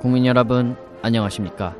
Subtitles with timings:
[0.00, 1.74] 국민 여러분 안녕하십니까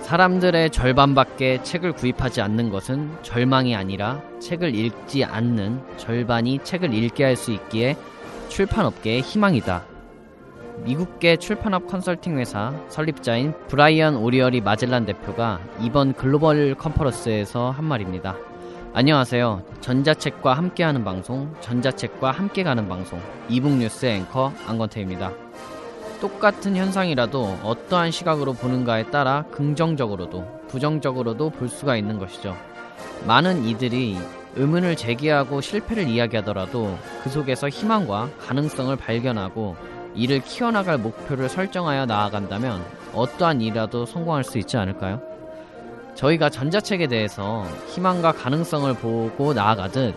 [0.00, 7.36] 사람들의 절반밖에 책을 구입하지 않는 것은 절망이 아니라 책을 읽지 않는 절반이 책을 읽게 할
[7.36, 7.96] 수 있기에
[8.48, 9.84] 출판업계의 희망이다
[10.84, 18.36] 미국계 출판업 컨설팅 회사 설립자인 브라이언 오리얼이 마젤란 대표가 이번 글로벌 컨퍼런스에서 한 말입니다
[18.92, 19.62] 안녕하세요.
[19.80, 25.32] 전자책과 함께하는 방송, 전자책과 함께 가는 방송, 이북뉴스 앵커 안건태입니다.
[26.20, 32.56] 똑같은 현상이라도 어떠한 시각으로 보는가에 따라 긍정적으로도 부정적으로도 볼 수가 있는 것이죠.
[33.26, 34.18] 많은 이들이
[34.56, 39.76] 의문을 제기하고 실패를 이야기하더라도 그 속에서 희망과 가능성을 발견하고
[40.14, 42.84] 이를 키워나갈 목표를 설정하여 나아간다면
[43.14, 45.22] 어떠한 일이라도 성공할 수 있지 않을까요?
[46.16, 50.14] 저희가 전자책에 대해서 희망과 가능성을 보고 나아가듯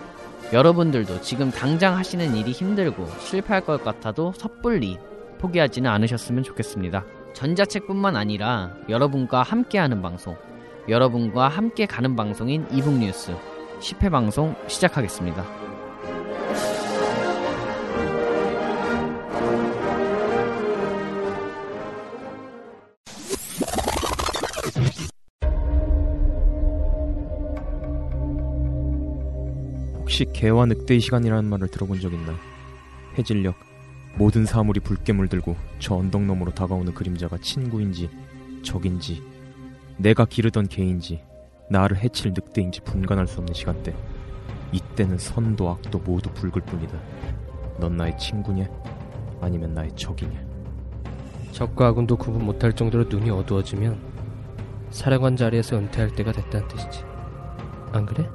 [0.51, 4.97] 여러분들도 지금 당장 하시는 일이 힘들고 실패할 것 같아도 섣불리
[5.37, 7.05] 포기하지는 않으셨으면 좋겠습니다.
[7.33, 10.35] 전자책뿐만 아니라 여러분과 함께하는 방송,
[10.87, 13.35] 여러분과 함께 가는 방송인 이북뉴스
[13.79, 15.43] 10회 방송 시작하겠습니다.
[29.99, 32.35] 혹시 개와 늑대의 시간이라는 말을 들어본 적 있나?
[33.17, 33.72] 해질녘
[34.16, 38.09] 모든 사물이 붉게 물들고 저 언덕 너머로 다가오는 그림자가 친구인지
[38.61, 39.23] 적인지
[39.97, 41.22] 내가 기르던 개인지
[41.69, 43.95] 나를 해칠 늑대인지 분간할 수 없는 시간대
[44.72, 46.97] 이때는 선도 악도 모두 붉을 뿐이다
[47.79, 48.68] 넌 나의 친구냐?
[49.41, 50.40] 아니면 나의 적이냐?
[51.52, 54.00] 적과 아군도 구분 못할 정도로 눈이 어두워지면
[54.90, 57.03] 사령관 자리에서 은퇴할 때가 됐다는 뜻이지.
[57.91, 58.28] 안 그래?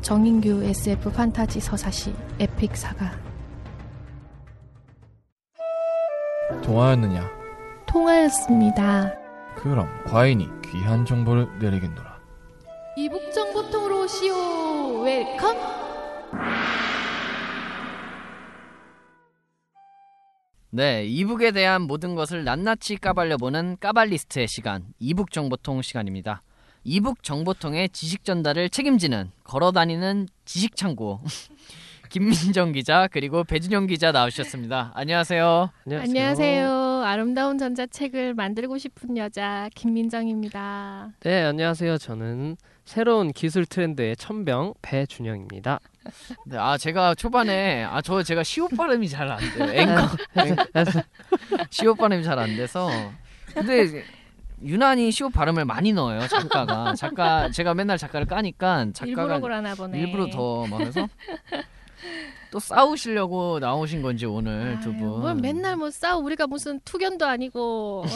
[0.00, 3.10] 정인규 SF 판타지 서사시 에픽 사가
[6.62, 7.30] 통하였느냐?
[7.86, 9.14] 통하였습니다.
[9.56, 12.18] 그럼 과인이 귀한 정보를 내리겠노라.
[12.96, 15.00] 이북정보통으로 오시오.
[15.02, 15.56] Welcome.
[20.70, 26.42] 네, e-book에 대한 모든 것을 낱낱이 까발려보는 까발리스트의 시간, 이북 정보통 시간입니다.
[26.82, 31.20] 이북 정보통의 지식 전달을 책임지는 걸어다니는 지식 창고
[32.18, 34.92] 김민정 기자 그리고 배준영 기자 나오셨습니다.
[34.94, 35.70] 안녕하세요.
[35.90, 37.02] 안녕하세요.
[37.04, 41.10] 아름다운 전자책을 만들고 싶은 여자 김민정입니다.
[41.24, 41.98] 네, 안녕하세요.
[41.98, 45.80] 저는 새로운 기술 트렌드의 천병 배준영입니다.
[46.46, 49.72] 네, 아 제가 초반에 아 저 제가 시옷 발음이 잘 안 돼요.
[49.74, 50.06] 앵커
[51.70, 52.90] 시옷 발음이 잘 안 돼서
[53.52, 54.04] 근데
[54.62, 59.98] 유난히 시옷 발음을 많이 넣어요 작가가 작가 제가 맨날 작가를 까니까 일부러 작가가 그러나 보네.
[59.98, 61.08] 일부러 더 막 해서
[62.50, 65.20] 또 싸우시려고 나오신 건지 오늘 두 아유, 분.
[65.20, 68.08] 뭘 맨날 뭐 싸우 우리가 무슨 투견도 아니고 어?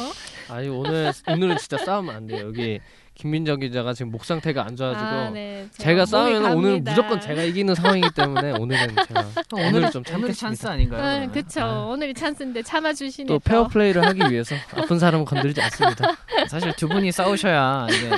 [0.54, 2.46] 아니 오늘 오늘은 진짜 싸우면 안 돼요.
[2.46, 2.80] 여기
[3.18, 5.66] 김민정 기자가 지금 목 상태가 안 좋아지고 아, 네.
[5.72, 6.80] 제가 싸우면 오늘.
[6.80, 10.32] 무조건 제가 이기는 상황이기 때문에 오늘은 제가 오늘 오늘 좀 오늘 참겠습니다.
[10.34, 11.02] 찬스 아닌가요?
[11.02, 11.32] 아?
[11.32, 11.60] 그쵸.
[11.60, 13.26] 아, 오늘이 찬스인데 참아주시네.
[13.26, 16.16] 또 페어 플레이를 하기 위해서 아픈 사람은 건드리지 않습니다.
[16.48, 18.10] 사실 두 분이 싸우셔야 이게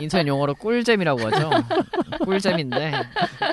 [0.00, 1.50] 인터넷 용어로 꿀잼이라고 하죠.
[2.26, 2.92] 꿀잼인데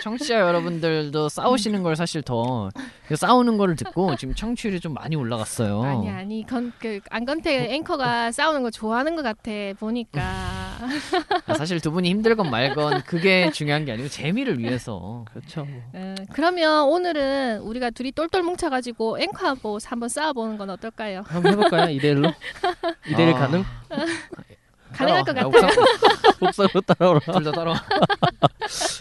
[0.02, 2.70] 청취자 여러분들도 싸우시는 걸 사실 더
[3.14, 5.82] 싸우는 거를 듣고 지금 청취율이 좀 많이 올라갔어요.
[5.84, 10.65] 아니 아니 건, 그 안건태 앵커가 싸우는 거 좋아하는 것 같아 보니까
[11.48, 15.26] 아, 사실 두 분이 힘들건 말건 그게 중요한 게 아니고 재미를 위해서.
[15.32, 15.66] 그렇죠.
[15.66, 15.82] 뭐.
[15.94, 21.24] 어, 그러면 오늘은 우리가 둘이 똘똘 뭉쳐가지고 앵커하고 한번 싸워보는 건 어떨까요?
[21.28, 21.90] 한번 해볼까요?
[21.90, 22.32] 이대일로?
[23.08, 23.64] 이대일 아, 가능?
[24.94, 25.52] 가능할 것 따라와.
[25.52, 25.86] 같아요.
[26.42, 27.20] 옥상으로 따라오라.
[27.20, 27.84] 둘다 따라와.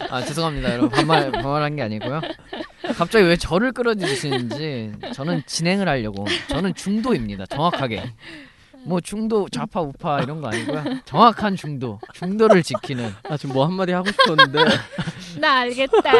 [0.09, 2.21] 아 죄송합니다 여러분 반말 반말한 게 아니고요.
[2.97, 8.11] 갑자기 왜 저를 끌어들이시는지 저는 진행을 하려고 저는 중도입니다 정확하게.
[8.85, 10.83] 뭐 중도 좌파 우파 이런 거 아니고요.
[11.05, 14.59] 정확한 중도 중도를 지키는 아 지금 뭐 한마디 하고 싶었는데
[15.39, 16.11] 나 알겠다.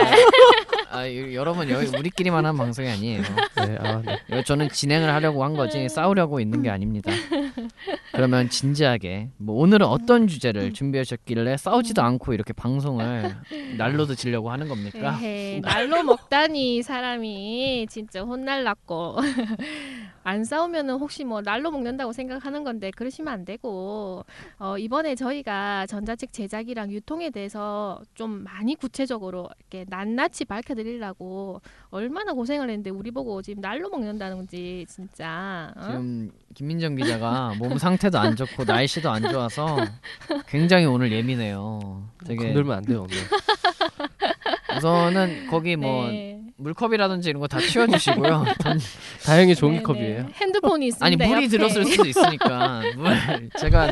[0.91, 3.21] 아, 이- 여러분 여기 우리끼리만 한 방송이 아니에요.
[3.57, 4.44] 네, 아, 네.
[4.44, 7.12] 저는 진행을 하려고 한 거지 싸우려고 있는 게 아닙니다.
[8.13, 13.35] 그러면 진지하게 뭐 오늘은 어떤 주제를 준비하셨길래 싸우지도 않고 이렇게 방송을
[13.77, 15.17] 날로도 지려고 하는 겁니까?
[15.21, 19.17] 에헤, 날로 먹다니 사람이 진짜 혼날랐고
[20.23, 24.25] 안 싸우면은 혹시 뭐 날로 먹는다고 생각하는 건데 그러시면 안 되고
[24.60, 32.69] 어, 이번에 저희가 전자책 제작이랑 유통에 대해서 좀 많이 구체적으로 이렇게 낱낱이 밝혀드리려고 얼마나 고생을
[32.69, 35.84] 했는데 우리 보고 지금 날로 먹는다는 건지 진짜 어?
[35.86, 39.78] 지금 김민정 기자가 몸 상태도 안 좋고 날씨도 안 좋아서
[40.48, 42.04] 굉장히 오늘 예민해요.
[42.25, 43.18] 되게 건들면 안 돼요 오늘.
[44.78, 46.44] 우선은 거기 뭐 네.
[46.57, 48.46] 물컵이라든지 이런 거 다 치워주시고요.
[48.63, 48.80] 전-
[49.25, 49.84] 다행히 종이 네네.
[49.84, 50.28] 컵이에요.
[50.36, 51.06] 핸드폰이 있습니다.
[51.06, 51.48] 아니 물이 옆에.
[51.48, 53.92] 들었을 수도 있으니까 물 제가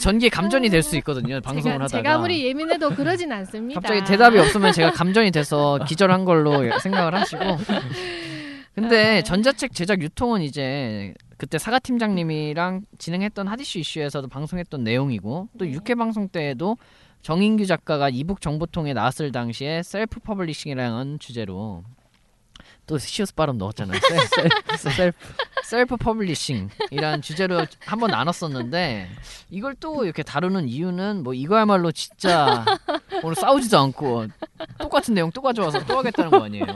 [0.00, 1.40] 전기에 감전이 될 수 있거든요.
[1.40, 3.80] 방송을 제가, 하다가 제가 아무리 예민해도 그러진 않습니다.
[3.80, 7.38] 갑자기 대답이 없으면 제가 감전이 돼서 기절한 걸로 생각을 하시고
[8.74, 9.22] 근데 아.
[9.22, 15.70] 전자책 제작 유통은 이제 그때 사가 팀장님이랑 진행했던 하디슈 이슈에서도 방송했던 내용이고 또 네.
[15.72, 16.76] 6회 방송 때에도
[17.24, 21.82] 정인규 작가가 이북 정보통에 나왔을 당시에 self publishing이라는 주제로
[22.86, 23.98] 또 시우스 발음 넣었잖아요.
[23.98, 25.18] sel, sel, self
[25.64, 29.08] self publishing이라는 주제로 한번 나눴었는데
[29.48, 32.62] 이걸 또 이렇게 다루는 이유는 뭐 이거야말로 진짜
[33.22, 34.26] 오늘 싸우지도 않고
[34.78, 36.66] 똑같은 내용 또 가져와서 또 하겠다는 거 아니에요.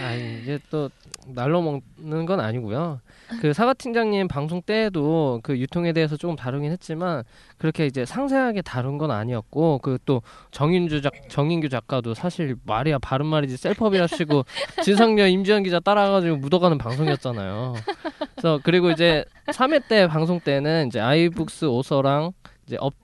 [0.00, 0.88] 아니 이제 또
[1.34, 3.00] 날로 먹는 건 아니고요.
[3.40, 7.24] 그 사가 팀장님 방송 때에도 그 유통에 대해서 조금 다루긴 했지만
[7.58, 13.26] 그렇게 이제 상세하게 다룬 건 아니었고 그 또 정인주 작 정인규 작가도 사실 말이야 바른
[13.26, 14.44] 말이지 self pub이랍시고
[14.84, 17.74] 진상녀 임지연 기자 따라가지고 묻어가는 방송이었잖아요.
[18.34, 22.32] 그래서 그리고 이제 3회 때 방송 때는 이제 iBooks Author랑
[22.66, 22.94] 이제 업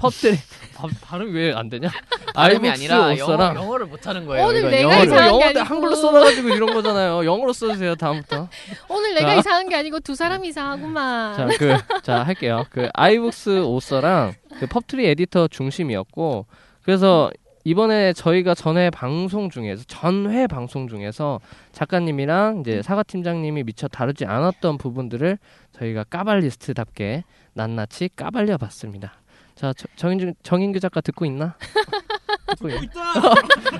[0.00, 0.36] 펍트리
[0.78, 1.88] 아, 발음 왜 안 되냐?
[2.34, 4.46] 발음이 iBooks 아니라 영어, 영어를 못하는 거예요.
[4.46, 5.06] 오늘 이건 내가 영어를.
[5.06, 5.60] 이상한 게 아니고.
[5.60, 7.24] 한글로 써놔가지고 이런 거잖아요.
[7.24, 8.48] 영어로 써주세요 다음부터.
[8.88, 9.38] 오늘 내가 자.
[9.40, 11.36] 이상한 게 아니고 두 사람이 이상하구만.
[11.36, 12.64] 자, 그, 자, 할게요.
[12.70, 16.46] 그, iBooks Author랑 그 펍트리 에디터 중심이었고,
[16.82, 17.30] 그래서
[17.64, 21.40] 이번에 저희가 전회 방송 중에서, 전회 방송 중에서
[21.72, 25.36] 작가님이랑 이제 사과 팀장님이 미처 다루지 않았던 부분들을
[25.78, 27.24] 저희가 까발리스트답게
[27.54, 29.19] 낱낱이 까발려 봤습니다.
[29.60, 31.54] 자, 저- 정인규, 정인규 작가 듣고 있나?
[32.56, 33.12] 듣고 있다!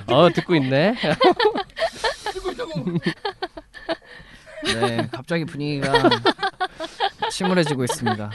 [0.15, 0.93] 어, 듣고 있네.
[4.63, 5.91] 네, 갑자기 분위기가
[7.31, 8.29] 침울해지고 있습니다.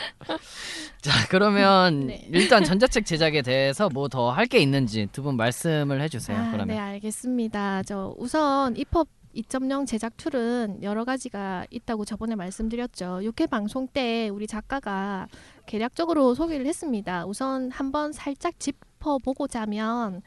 [1.02, 2.26] 자, 그러면 네.
[2.32, 6.37] 일단 전자책 제작에 대해서 뭐 더 할 게 있는지 두 분 말씀을 해주세요.
[6.37, 7.84] 아, 그러면 네, 알겠습니다.
[7.84, 13.20] 저 우선 EPUB 2.0 제작 tool은 여러 가지가 있다고 저번에 말씀드렸죠.
[13.22, 15.28] 6회 방송 때 우리 작가가
[15.66, 17.26] 개략적으로 소개를 했습니다.
[17.26, 20.22] 우선 한번 살짝 짚어보고 자면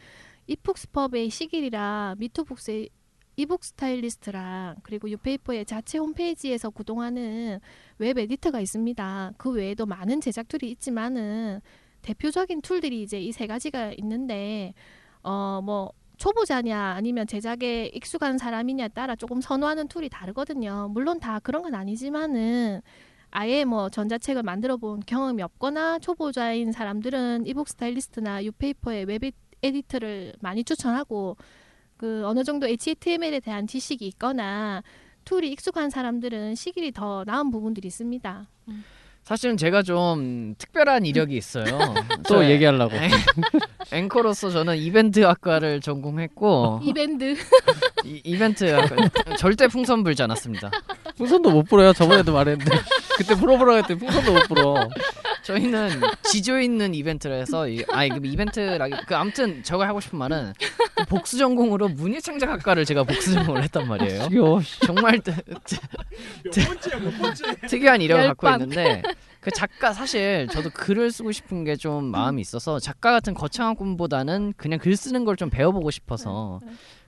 [0.47, 2.89] 이북스펍의 Sigil이랑 미투북스의
[3.37, 7.59] 이북 스타일리스트랑 그리고 유페이퍼의 자체 홈페이지에서 구동하는
[7.97, 9.33] 웹 에디터가 있습니다.
[9.37, 11.61] 그 외에도 많은 제작 tool이 있지만은
[12.01, 14.73] 대표적인 tool들이 이제 이 세 가지가 있는데
[15.23, 20.89] 어 뭐 초보자냐 아니면 제작에 익숙한 사람이냐에 따라 조금 선호하는 tool이 다르거든요.
[20.91, 22.81] 물론 다 그런 건 아니지만은
[23.31, 29.31] 아예 뭐 전자책을 만들어 본 경험이 없거나 초보자인 사람들은 이북 스타일리스트나 유페이퍼의 웹 에-
[29.63, 31.37] 에디터를 많이 추천하고
[31.97, 34.83] 그 어느 정도 HTML에 대한 지식이 있거나
[35.25, 38.47] tool이 익숙한 사람들은 Sigil이 더 나은 부분들이 있습니다.
[39.29, 41.63] 사실은 제가 좀 특별한 이력이 있어요.
[42.27, 42.95] 또저 얘기하려고.
[42.95, 43.11] 앵-
[43.93, 47.35] 앵커로서 저는 이벤트 학과를 전공했고 이밴드
[48.05, 48.95] 이, 이벤트 학과
[49.37, 50.71] 절대 풍선 불지 않았습니다.
[51.15, 51.93] 풍선도 못 불어요.
[51.93, 52.75] 저번에도 말했는데.
[53.17, 54.89] 그때 불어보라고 했더니 풍선도 못 불어.
[55.43, 55.89] 저희는
[56.23, 60.53] 지조 있는 이벤트를 해서 이, 아니 그 이벤트라기 그 아무튼 저가 하고 싶은 말은
[60.95, 64.23] 그 복수 전공으로 문예창작학과를 제가 복수 전공을 했단 말이에요.
[64.29, 64.61] 지겨워.
[64.85, 65.33] 정말 뜨,
[66.51, 66.57] 뜨,
[67.67, 68.61] 특이한 이력을 갖고 열방.
[68.61, 69.01] 있는데
[69.39, 74.53] 그 작가 사실 저도 글을 쓰고 싶은 게 좀 마음이 있어서 작가 같은 거창한 꿈보다는
[74.57, 76.59] 그냥 글 쓰는 걸 좀 배워보고 싶어서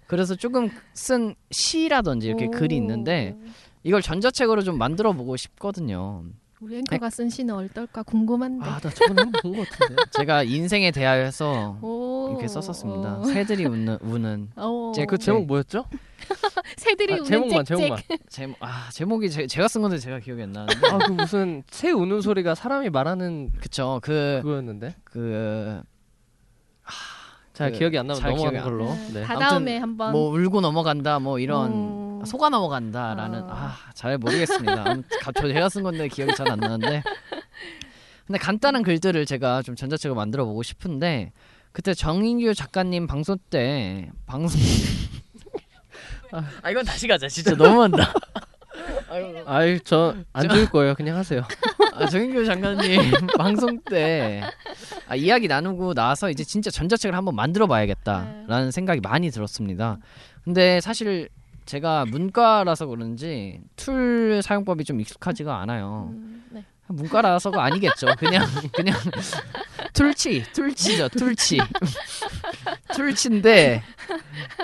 [0.07, 3.35] 그래서 조금 쓴 시라든지 이렇게 글이 있는데
[3.83, 6.23] 이걸 전자책으로 좀 만들어 보고 싶거든요.
[6.61, 8.63] 우리 앵커가 쓴 시는 어떨까 궁금한데.
[8.63, 10.03] 아, 나 저번에 한번 본것 같은데.
[10.13, 12.29] 제가 인생에 대하여서 오.
[12.29, 13.19] 이렇게 썼었습니다.
[13.19, 13.23] 어.
[13.25, 14.91] 새들이 우는, 우는 어.
[14.95, 15.85] 제그 제목 뭐였죠?
[16.77, 17.65] 새들이 아, 우는 제목만.
[17.65, 17.99] 제목만.
[18.29, 21.89] 제목 아 제목이 제, 제가 쓴 건데 제가 기억이 안 나는데 아, 그 무슨 새
[21.89, 24.95] 우는 소리가 사람이 말하는 그쵸 그 그거였는데.
[25.03, 25.83] 그잘
[27.71, 28.85] 그, 기억이 안 나면 잘 넘어가는 걸로.
[29.13, 29.21] 네.
[29.21, 29.23] 네.
[29.23, 32.00] 다음에 한번 뭐 울고 넘어간다 뭐 이런 음.
[32.25, 33.71] 속아 넘어간다라는 어.
[33.89, 34.95] 아잘 모르겠습니다.
[35.35, 37.03] 저 제가 쓴 건데 기억이 잘 안 나는데
[38.27, 41.31] 근데 간단한 글들을 제가 좀 전자책을 만들어 보고 싶은데
[41.71, 44.59] 그때 정인규 작가님 방송 때 방송
[46.61, 47.27] 아 이건 다시 가자.
[47.27, 48.13] 진짜 너무한다.
[49.09, 50.95] 아유, 아유 저안줄 거예요.
[50.95, 51.43] 그냥 하세요.
[51.93, 53.01] 아, 정인교 장관님
[53.37, 54.41] 방송 때
[55.09, 59.97] 아, 이야기 나누고 나서 이제 진짜 전자책을 한번 만들어 봐야겠다라는 생각이 많이 들었습니다.
[60.45, 61.27] 근데 사실
[61.65, 66.09] 제가 문과라서 그런지 툴 사용법이 좀 익숙하지가 않아요.
[66.11, 66.65] 음, 네.
[66.87, 68.07] 문과라서가 아니겠죠.
[68.17, 68.97] 그냥 그냥
[69.93, 71.59] 툴치 툴치죠 툴치
[72.95, 73.81] 툴치인데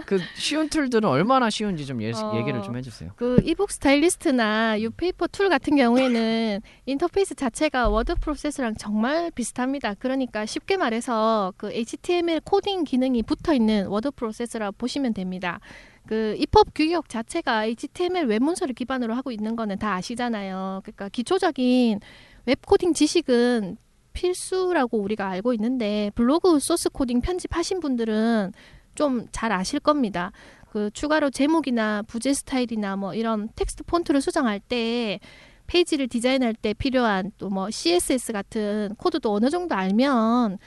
[0.05, 2.33] 그 쉬운 툴들은 얼마나 쉬운지 좀 예, 어.
[2.35, 3.11] 얘기를 좀 해주세요.
[3.15, 9.93] 그 이북 스타일리스트나 유페이퍼 tool 같은 경우에는 인터페이스 자체가 워드 프로세서랑 정말 비슷합니다.
[9.95, 15.59] 그러니까 쉽게 말해서 그 HTML 코딩 기능이 붙어 있는 워드 프로세서라 보시면 됩니다.
[16.07, 20.81] 그 EPUB 규격 자체가 HTML 웹 문서를 기반으로 하고 있는 거는 다 아시잖아요.
[20.83, 21.99] 그러니까 기초적인
[22.45, 23.77] 웹 코딩 지식은
[24.13, 28.51] 필수라고 우리가 알고 있는데 블로그 소스 코딩 편집하신 분들은
[28.95, 30.31] 좀 잘 아실 겁니다.
[30.71, 35.19] 그 추가로 제목이나 부제 스타일이나 뭐 이런 텍스트 폰트를 수정할 때
[35.67, 40.57] 페이지를 디자인할 때 필요한 또 뭐 CSS 같은 코드도 어느 정도 알면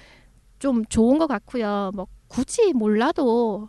[0.58, 1.90] 좀 좋은 것 같고요.
[1.94, 3.68] 뭐 굳이 몰라도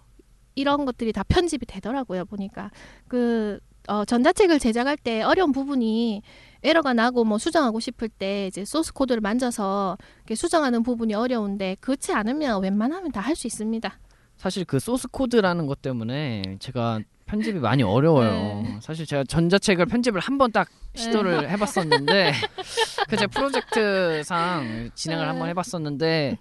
[0.55, 2.25] 이런 것들이 다 편집이 되더라고요.
[2.25, 2.71] 보니까
[3.07, 6.21] 그 어, 전자책을 제작할 때 어려운 부분이
[6.63, 12.13] 에러가 나고 뭐 수정하고 싶을 때 이제 소스 코드를 만져서 이렇게 수정하는 부분이 어려운데 그렇지
[12.13, 13.91] 않으면 웬만하면 다 할 수 있습니다.
[14.37, 18.61] 사실 그 소스 코드라는 것 때문에 제가 편집이 많이 어려워요.
[18.63, 18.77] 네.
[18.81, 22.33] 사실 제가 전자책을 편집을 한 번 딱 시도를 해봤었는데
[23.09, 25.49] 그 제 프로젝트상 진행을 한번 네.
[25.51, 26.37] 해봤었는데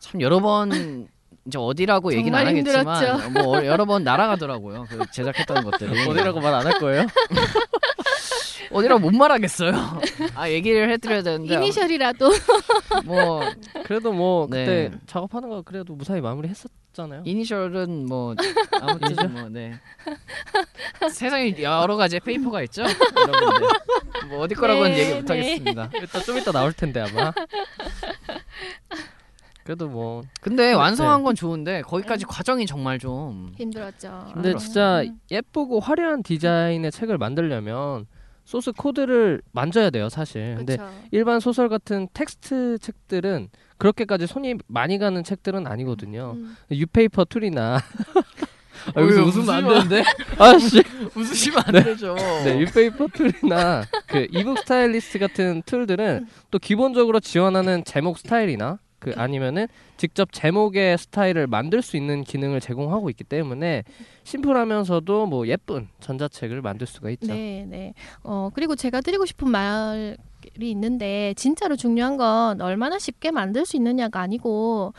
[0.00, 1.08] 참 여러 번
[1.46, 3.30] 이제 어디라고 얘기는 안 하겠지만 힘들었죠.
[3.30, 4.86] 뭐 어- 여러 번 날아가더라고요.
[4.88, 7.06] 그 제작했던 것들이 어디라고 말 안 할 거예요?
[8.72, 9.72] 어디라고 못 말하겠어요.
[10.34, 12.30] 아 얘기를 해드려야 되는데 이니셜이라도
[13.04, 13.42] 뭐
[13.84, 14.98] 그래도 뭐 그때 네.
[15.06, 17.22] 작업하는 거 그래도 무사히 마무리했었잖아요.
[17.26, 18.34] 이니셜은 뭐
[18.80, 19.74] 아무튼 뭐 네.
[21.10, 22.82] 세상에 여러 가지 페이퍼가 있죠.
[22.82, 23.68] 여러분들
[24.30, 25.34] 뭐 어디 거라고는 네, 얘기 못 네.
[25.40, 25.90] 하겠습니다.
[25.94, 27.32] 일단 좀 이따 나올 텐데 아마.
[29.64, 31.24] 그래도 뭐 근데 완성한 네.
[31.24, 34.10] 건 좋은데 거기까지 과정이 정말 좀 힘들었죠.
[34.34, 34.58] 근데 힘들었어요.
[34.58, 35.18] 진짜 음.
[35.30, 38.06] 예쁘고 화려한 디자인의 책을 만들려면
[38.44, 40.54] 소스 코드를 만져야 돼요, 사실.
[40.58, 40.90] 근데 그쵸.
[41.12, 46.34] 일반 소설 같은 텍스트 책들은 그렇게까지 손이 많이 가는 책들은 아니거든요.
[46.36, 46.54] 음.
[46.70, 47.78] 유페이퍼 툴이나
[48.94, 50.04] 아, 왜 여기서 웃으면 안 웃으면- 되는데
[50.38, 50.82] 아씨.
[51.16, 52.14] 웃으시면 안 되죠.
[52.44, 59.66] 네, 유페이퍼 툴이나 그 이북 스타일리스트 같은 툴들은 또 기본적으로 지원하는 제목 스타일이나 그 아니면은
[59.98, 63.84] 직접 제목의 스타일을 만들 수 있는 기능을 제공하고 있기 때문에
[64.22, 67.34] 심플하면서도 뭐 예쁜 전자책을 만들 수가 있죠.
[67.34, 67.92] 네, 네.
[68.22, 70.16] 어, 그리고 제가 드리고 싶은 말이
[70.58, 74.94] 있는데 진짜로 중요한 건 얼마나 쉽게 만들 수 있느냐가 아니고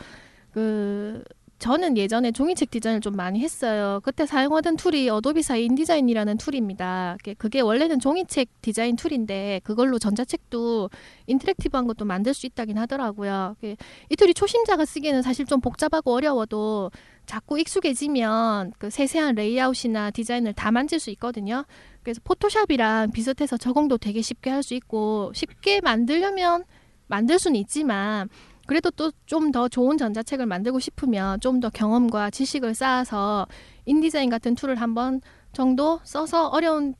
[0.52, 1.24] 그
[1.58, 4.00] 저는 예전에 종이책 디자인을 좀 많이 했어요.
[4.04, 7.16] 그때 사용하던 툴이 어도비사 인디자인이라는 툴입니다.
[7.38, 10.90] 그게- 원래는 종이책 디자인 툴인데 그걸로 전자책도
[11.26, 13.56] interactive한 것도 만들 수 있다긴 하더라고요.
[13.58, 13.76] 그게
[14.10, 16.90] 이 툴이 초심자가 쓰기에는 사실 좀 복잡하고 어려워도
[17.24, 21.64] 자꾸 익숙해지면 그 세세한 레이아웃이나 디자인을 다 만질 수 있거든요.
[22.02, 26.64] 그래서 포토샵이랑 비슷해서 적응도 되게 쉽게 할 수 있고 쉽게 만들려면
[27.08, 28.28] 만들 수는 있지만
[28.66, 33.46] 그래도 또 좀 더 좋은 전자책을 만들고 싶으면 좀 더 경험과 지식을 쌓아서
[33.86, 35.20] 인디자인 같은 툴을 한번
[35.52, 36.94] 정도 써서 어려운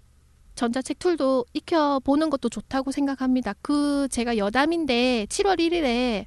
[0.54, 3.54] 전자책 툴도 익혀보는 것도 좋다고 생각합니다.
[3.60, 6.24] 그 제가 여담인데 7월 1일에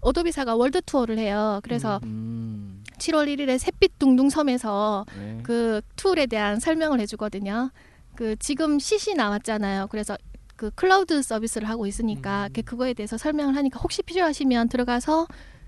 [0.00, 1.60] 어도비사가 월드 투어를 해요.
[1.64, 5.40] 그래서 음, 7월 1일에 햇빛 둥둥 섬에서 네.
[5.42, 7.70] 그 툴에 대한 설명을 해주거든요.
[8.14, 9.88] 그 지금 CC 나왔잖아요.
[9.88, 10.16] 그래서
[10.62, 12.52] 그 클라우드 서비스를 하고 있으니까 음.
[12.52, 15.26] 그 그거에 대해서 설명을 하니까 혹시 필요하시면 들어가서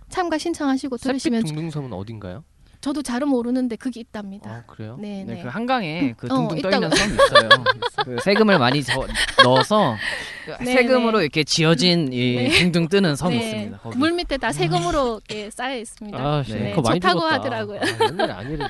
[0.09, 2.45] 참가 신청하시고 들으시면 둥둥섬은 어딘가요?
[2.85, 4.51] 저도 잘은 모르는데 그게 있답니다.
[4.51, 4.99] 아 그래요?
[5.01, 5.43] 네, 네, 네.
[5.43, 6.97] 그 한강에 그 어, 둥둥 떠 있는 있다고.
[6.97, 7.49] 섬이 있어요.
[8.05, 9.07] 그 세금을 많이 저-
[9.43, 9.97] 넣어서
[10.45, 11.25] 그 네, 세금으로 네.
[11.25, 12.49] 이렇게 지어진 이 네.
[12.59, 13.45] 둥둥 뜨는 섬이 네.
[13.45, 13.79] 있습니다.
[13.79, 13.97] 거기.
[13.97, 16.19] 물 밑에 다 세금으로 이렇게 쌓여 있습니다.
[16.19, 16.71] 아, 씨, 네.
[16.75, 17.35] 그거 많이 좋다고 들었다.
[17.37, 17.81] 하더라고요.
[17.81, 18.67] 아, 옛날에 아니래.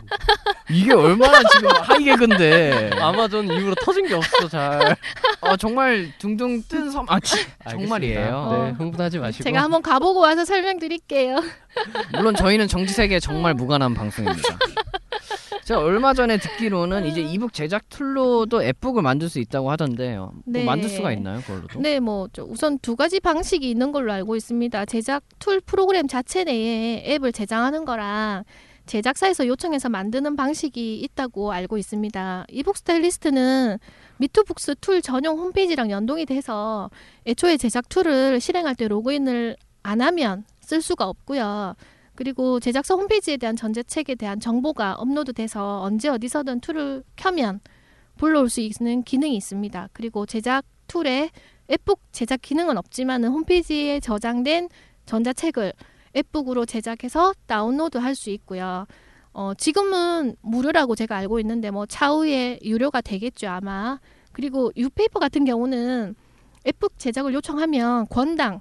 [0.70, 2.90] 이게 얼마나 지금 하이개근데.
[3.00, 4.94] 아마존 이후로 터진 게 없어 잘.
[5.40, 7.04] 아 정말 둥둥 뜬 섬.
[7.08, 8.20] 아 지- 정말이에요.
[8.20, 8.74] 네, 어.
[8.78, 9.42] 흥분하지 마시고.
[9.42, 11.40] 제가 한번 가보고 와서 설명드릴게요.
[12.12, 14.48] 물론 저희는 정지세계에 정말 무관한 방 송입니다.
[15.64, 20.32] 제가 얼마 전에 듣기로는 이제 이북 제작 툴로도 앱북을 만들 수 있다고 하던데요.
[20.34, 20.64] 뭐 네.
[20.64, 21.80] 만들 수가 있나요, 그걸로도?
[21.80, 24.84] 네, 뭐 저- 우선 두 가지 방식이 있는 걸로 알고 있습니다.
[24.86, 28.44] 제작 툴 프로그램 자체 내에 앱을 제작하는 거랑
[28.86, 32.44] 제작사에서 요청해서 만드는 방식이 있다고 알고 있습니다.
[32.50, 33.78] 이북 스타일리스트는
[34.18, 36.90] 미투북스 툴 전용 홈페이지랑 연동이 돼서
[37.26, 41.74] 애초에 제작 툴을 실행할 때 로그인을 안 하면 쓸 수가 없고요.
[42.14, 47.60] 그리고 제작사 홈페이지에 대한 전자책에 대한 정보가 업로드돼서 언제 어디서든 툴을 켜면
[48.16, 49.88] 불러올 수 있는 기능이 있습니다.
[49.92, 51.30] 그리고 제작 툴에
[51.70, 54.68] 앱북 제작 기능은 없지만은 홈페이지에 저장된
[55.06, 55.72] 전자책을
[56.16, 58.86] 앱북으로 제작해서 다운로드 할 수 있고요.
[59.32, 63.98] 어, 지금은 무료라고 제가 알고 있는데 뭐 차후에 유료가 되겠죠 아마.
[64.32, 66.14] 그리고 유페이퍼 같은 경우는
[66.66, 68.60] 앱북 제작을 요청하면 권당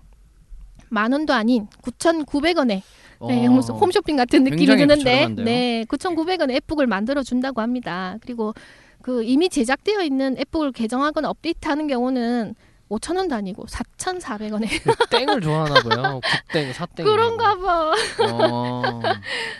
[0.90, 2.82] 만 원도 아닌 9,900원에
[3.28, 4.76] 네, 무슨 홈쇼핑 같은 느낌이 어.
[4.76, 5.28] 드는데?
[5.44, 8.18] 네, 9,900원 앱북을 만들어 준다고 합니다.
[8.22, 8.54] 그리고
[9.02, 12.56] 그 이미 제작되어 있는 앱북을 개정하거나 업데이트하는 경우는
[12.90, 16.22] 5,000원도 아니고 4,400원에 땡을 좋아하나 봐요.
[16.52, 17.06] 굿땡, 사땡.
[17.06, 17.92] 그런가 봐.
[18.32, 19.02] 어,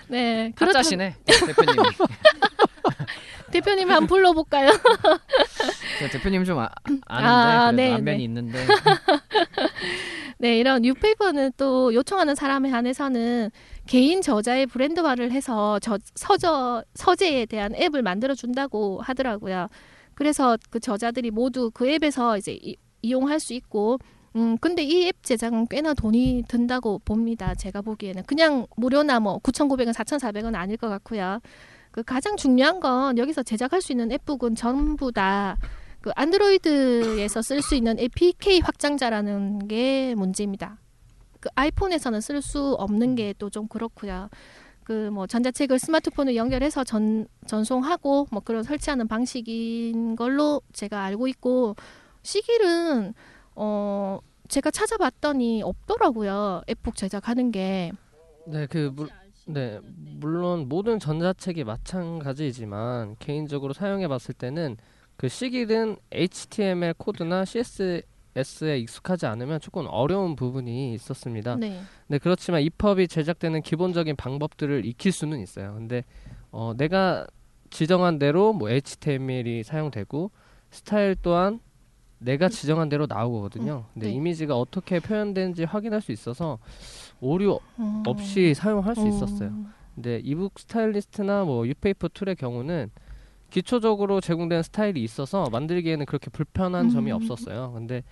[0.08, 0.80] 네, 그렇다.
[0.80, 1.88] 가짜시네 대표님이.
[3.52, 4.72] 대표님 한번 불러볼까요?
[6.12, 6.70] 대표님 좀 아,
[7.08, 8.24] 아는데 아, 네, 안면이 네.
[8.24, 8.66] 있는데
[10.44, 13.50] 네, 이런 뉴페이퍼는 또 요청하는 사람에 한해서는
[13.88, 19.70] 개인 저자의 브랜드화를 해서 저, 서저 서재에 대한 앱을 만들어 준다고 하더라고요.
[20.16, 24.00] 그래서 그 저자들이 모두 그 앱에서 이제 이, 이용할 수 있고
[24.36, 27.56] 음 근데 이 앱 제작은 꽤나 돈이 든다고 봅니다.
[27.56, 31.40] 제가 보기에는 그냥 무료나 뭐 9,900원, 4,400원 아닐 것 같고요.
[31.92, 35.56] 그 가장 중요한 건 여기서 제작할 수 있는 앱북은 전부 다
[36.04, 40.78] 그 안드로이드에서 쓸 수 있는 APK 확장자라는 게 문제입니다.
[41.40, 44.30] 그 아이폰에서는 쓸 수 없는 게 또 좀 그렇고요.
[44.84, 51.78] 그 뭐 전자책을 스마트폰에 연결해서 전 전송하고 뭐 그런 설치하는 방식인 걸로 제가 알고 있고
[52.24, 53.14] 시길은
[53.56, 54.20] 어
[54.50, 56.64] 제가 찾아봤더니 없더라고요.
[56.70, 57.94] 앱북 제작하는 게.
[58.46, 59.08] 네, 그 물,
[59.46, 59.80] 네,
[60.20, 64.76] 물론 모든 전자책이 마찬가지이지만 개인적으로 사용해 봤을 때는
[65.24, 71.56] 그 시길은 HTML 코드나 CSS에 익숙하지 않으면 조금 어려운 부분이 있었습니다.
[71.56, 71.80] 네.
[72.08, 75.76] 네, 그렇지만 EPUB이 제작되는 기본적인 방법들을 익힐 수는 있어요.
[75.76, 76.04] 근데
[76.52, 77.26] 어, 내가
[77.70, 80.30] 지정한 대로 뭐 HTML이 사용되고
[80.72, 81.62] 스타일 또한
[82.18, 83.86] 내가 지정한 대로 나오거든요.
[83.94, 84.14] 근데 네.
[84.16, 86.60] 이미지가 어떻게 표현되는지 확인할 수 있어서
[87.22, 88.04] 오류 음.
[88.06, 89.08] 없이 사용할 수 음.
[89.08, 89.54] 있었어요.
[89.96, 92.92] 근데 이북 스타일리스트나 뭐 유페이퍼 툴의 경우는
[93.54, 97.18] 기초적으로 제공된 스타일이 있어서 만들기에는 그렇게 불편한 점이 음.
[97.18, 97.72] 없었어요.
[97.74, 98.04] 근데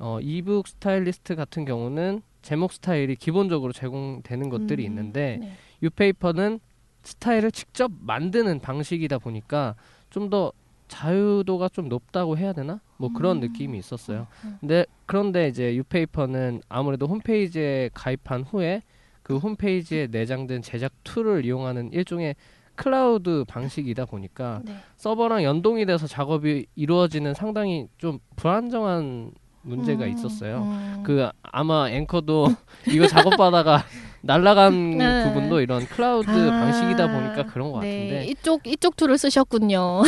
[0.00, 4.86] 어, 이북 스타일리스트 같은 경우는 제목 스타일이 기본적으로 제공되는 것들이 음.
[4.90, 5.52] 있는데 네.
[5.84, 6.58] 유페이퍼는
[7.04, 9.76] 스타일을 직접 만드는 방식이다 보니까
[10.10, 10.52] 좀 더
[10.88, 12.80] 자유도가 좀 높다고 해야 되나?
[12.96, 13.40] 뭐 그런 음.
[13.40, 14.26] 느낌이 있었어요.
[14.44, 14.56] 음.
[14.58, 18.82] 근데 그런데 이제 유페이퍼는 아무래도 홈페이지에 가입한 후에
[19.22, 22.34] 그 홈페이지에 내장된 제작 툴을 이용하는 일종의
[22.78, 24.72] 클라우드 방식이다 보니까 네.
[24.96, 30.10] 서버랑 연동이 돼서 작업이 이루어지는 상당히 좀 불안정한 문제가 음.
[30.10, 30.62] 있었어요.
[30.62, 31.02] 음.
[31.04, 32.54] 그 아마 앵커도
[32.88, 33.84] 이거 작업하다가
[34.22, 35.24] 날라간 네.
[35.24, 40.02] 부분도 이런 클라우드 아, 방식이다 보니까 그런 것 네, 같은데 이쪽 이쪽 툴을 쓰셨군요.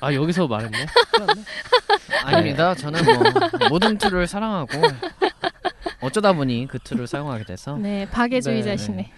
[0.00, 0.78] 아 여기서 말했네.
[2.24, 2.74] 아닙니다.
[2.74, 4.72] 저는 뭐 모든 툴을 사랑하고
[6.00, 9.10] 어쩌다 보니 그 툴을 사용하게 돼서 네, 박애주의자시네.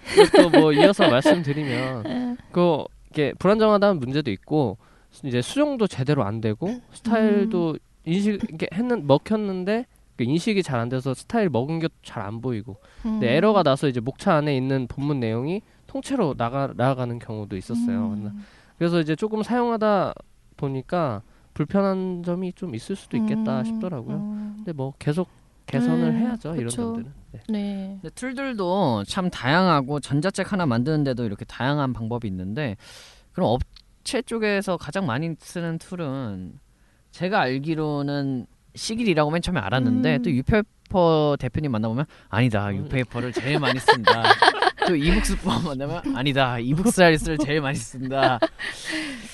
[0.52, 4.78] 또 뭐 이어서 말씀드리면 그 이게 불안정하다는 문제도 있고
[5.24, 11.12] 이제 수정도 제대로 안 되고 스타일도 인식 이게 했는 먹혔는데 그 인식이 잘 안 돼서
[11.14, 13.20] 스타일 먹은 게 잘 안 보이고 음.
[13.20, 18.08] 근데 에러가 나서 이제 목차 안에 있는 본문 내용이 통째로 나가 나가는 경우도 있었어요.
[18.14, 18.44] 음.
[18.78, 20.14] 그래서 이제 조금 사용하다
[20.56, 21.22] 보니까
[21.56, 23.64] 불편한 점이 좀 있을 수도 있겠다 음.
[23.64, 24.16] 싶더라고요.
[24.16, 24.52] 음.
[24.58, 25.26] 근데 뭐 계속
[25.64, 26.82] 개선을 네, 해야죠 이런 그쵸.
[26.82, 27.12] 점들은.
[27.32, 27.40] 네.
[27.48, 27.98] 네.
[28.02, 32.76] 근데 툴들도 참 다양하고 전자책 하나 만드는데도 이렇게 다양한 방법이 있는데
[33.32, 36.60] 그럼 업체 쪽에서 가장 많이 쓰는 툴은
[37.10, 40.22] 제가 알기로는 시길이라고 맨 처음에 알았는데 음.
[40.22, 42.84] 또 유페이퍼 대표님 만나보면 아니다 음.
[42.84, 44.24] 유페이퍼를 제일 많이 쓴다
[44.86, 48.38] 또 이북스펍 만나면 아니다 이북 스타일리스트를 제일 많이 쓴다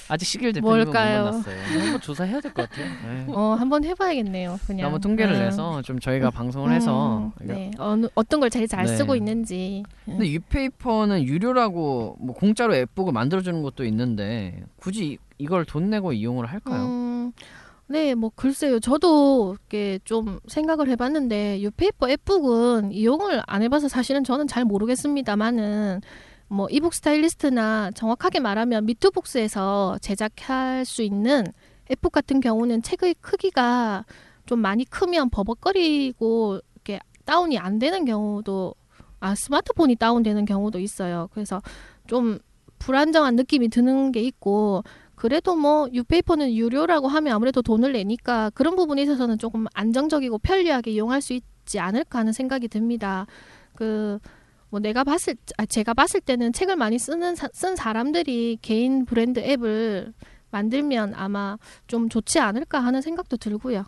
[0.09, 1.25] 아직 시길 대표님은 뭘까요?
[1.25, 2.87] 못 만났어요 한번 조사해야 될 것 같아요.
[2.87, 3.25] 네.
[3.29, 4.59] 어, 한번 해봐야겠네요.
[4.67, 4.87] 그냥.
[4.87, 5.39] 한번 통계를 음.
[5.41, 7.71] 내서 좀 저희가 방송을 해서 음, 네.
[7.79, 8.95] 어느 어떤 걸 제일 잘 네.
[8.97, 9.83] 쓰고 있는지.
[10.05, 16.83] 근데 유페이퍼는 유료라고 뭐 공짜로 앱북을 만들어주는 것도 있는데 굳이 이걸 돈 내고 이용을 할까요?
[16.85, 17.33] 음,
[17.89, 18.81] 네, 뭐 글쎄요.
[18.81, 26.01] 저도 이렇게 좀 생각을 해봤는데 유페이퍼 앱북은 이용을 안 해봐서 사실은 저는 잘 모르겠습니다만은
[26.49, 31.45] 뭐 이북 스타일리스트나 정확하게 말하면 미투북스에서 제작할 수 있는
[31.91, 34.05] 앱북 같은 경우는 책의 크기가
[34.47, 38.75] 좀 많이 크면 버벅거리고 이렇게 다운이 안 되는 경우도
[39.21, 41.29] 아 스마트폰이 다운되는 경우도 있어요.
[41.33, 41.61] 그래서
[42.07, 42.39] 좀
[42.79, 44.83] 불안정한 느낌이 드는 게 있고
[45.23, 51.23] 그래도 뭐 유페이퍼는 유료라고 하면 아무래도 돈을 내니까 그런 부분에 있어서는 조금 안정적이고 편리하게 이용할
[51.23, 53.27] 수 있지 않을까 하는 생각이 듭니다.
[53.77, 54.19] 그
[54.73, 59.39] 뭐 내가 봤을 아, 제가 봤을 때는 책을 많이 쓰는 사, 쓴 사람들이 개인 브랜드
[59.39, 60.15] 앱을
[60.51, 63.85] 만들면 아마 좀 좋지 않을까 하는 생각도 들고요.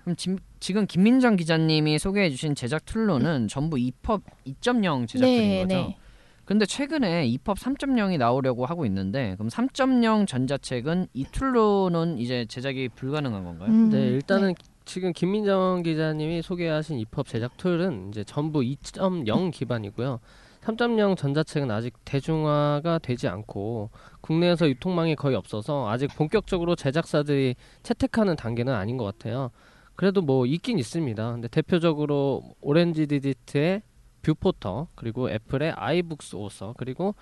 [0.00, 5.66] 그럼 지, 지금 김민정 기자님이 소개해 주신 제작 툴로는 전부 EPUB 2.0 제작들인 거죠.
[5.66, 5.98] 네.
[6.44, 13.44] 근데 최근에 EPUB 3.0이 나오려고 하고 있는데 그럼 3.0 전자책은 이 툴로는 이제 제작이 불가능한
[13.44, 13.70] 건가요?
[13.70, 14.54] 음, 네, 일단은
[14.84, 20.20] 지금 김민정 기자님이 소개하신 EPUB 제작 툴은 이제 전부 2.0 기반이고요.
[20.60, 28.72] 3.0 전자책은 아직 대중화가 되지 않고 국내에서 유통망이 거의 없어서 아직 본격적으로 제작사들이 채택하는 단계는
[28.72, 29.50] 아닌 것 같아요.
[29.94, 31.32] 그래도 뭐 있긴 있습니다.
[31.32, 33.82] 근데 대표적으로 오렌지 디지트의
[34.24, 37.14] 뷰포터 그리고 애플의 iBooks Author 그리고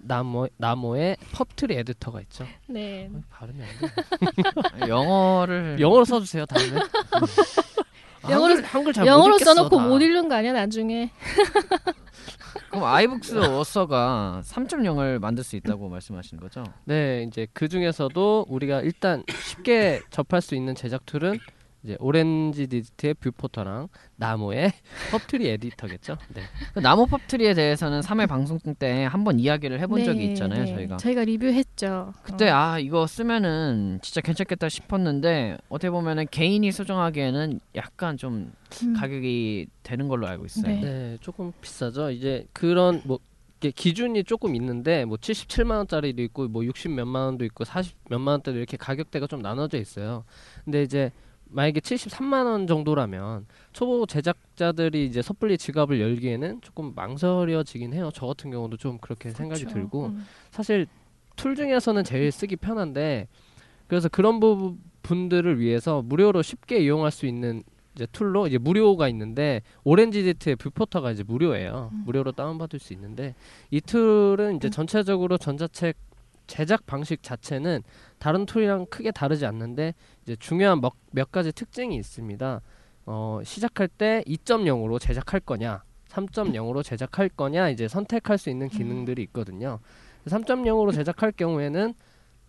[0.00, 2.46] 나모 나모의 PubTree 에디터가 있죠.
[2.68, 3.10] 네.
[3.12, 4.86] 어, 발음이 안 돼.
[4.88, 6.80] 영어를 영어로 써주세요 다음에.
[8.22, 9.86] 아, 영어로- 한글, 한글 잘 영어로 못 읽겠어, 써놓고 다.
[9.86, 11.10] 못 읽는 거 아니야 나중에?
[12.70, 16.64] 그럼 iBooks 어서가 3.0을 만들 수 있다고 말씀하시는 거죠?
[16.84, 21.38] 네, 이제 그 중에서도 우리가 일단 쉽게 접할 수 있는 제작 툴은
[21.88, 24.72] 이제 오렌지 디지트의 뷰포터랑 나모의
[25.10, 26.18] PubTree 에디터겠죠.
[26.34, 26.42] 네.
[26.74, 30.74] 그 나모 PubTree에 대해서는 3회 방송 때 한번 이야기를 해본 네, 적이 있잖아요, 네.
[30.74, 30.96] 저희가.
[30.98, 32.12] 저희가 리뷰했죠.
[32.22, 32.56] 그때 어.
[32.56, 38.92] 아 이거 쓰면은 진짜 괜찮겠다 싶었는데 어떻게 보면은 개인이 소장하기에는 약간 좀 음.
[38.92, 40.66] 가격이 되는 걸로 알고 있어요.
[40.66, 40.80] 네.
[40.82, 42.10] 네, 조금 비싸죠.
[42.10, 43.18] 이제 그런 뭐
[43.60, 48.58] 기준이 조금 있는데 뭐 77만 원짜리도 있고 뭐 60 몇만 원도 있고 40 몇만 원짜리
[48.58, 50.24] 이렇게 가격대가 좀 나눠져 있어요.
[50.64, 51.10] 근데 이제
[51.50, 58.10] 만약에 73만 원 정도라면 초보 제작자들이 이제 섣불리 지갑을 열기에는 조금 망설여지긴 해요.
[58.14, 59.74] 저 같은 경우도 좀 그렇게 생각이 그쵸.
[59.74, 60.26] 들고 음.
[60.50, 60.86] 사실
[61.36, 63.28] 툴 중에서는 제일 쓰기 편한데
[63.86, 67.62] 그래서 그런 부분들을 위해서 무료로 쉽게 이용할 수 있는
[67.94, 71.90] 이제 툴로 이제 무료가 있는데 오렌지 디지트의 뷰포터가 이제 무료예요.
[71.92, 72.02] 음.
[72.04, 73.34] 무료로 다운받을 수 있는데
[73.70, 74.70] 이 툴은 이제 음.
[74.70, 75.96] 전체적으로 전자책
[76.48, 77.84] 제작 방식 자체는
[78.18, 82.60] 다른 툴이랑 크게 다르지 않는데 이제 중요한 몇, 몇 가지 특징이 있습니다.
[83.06, 89.78] 어, 시작할 때 2.0으로 제작할 거냐, 3.0으로 제작할 거냐 이제 선택할 수 있는 기능들이 있거든요.
[90.26, 91.94] 3.0으로 제작할 경우에는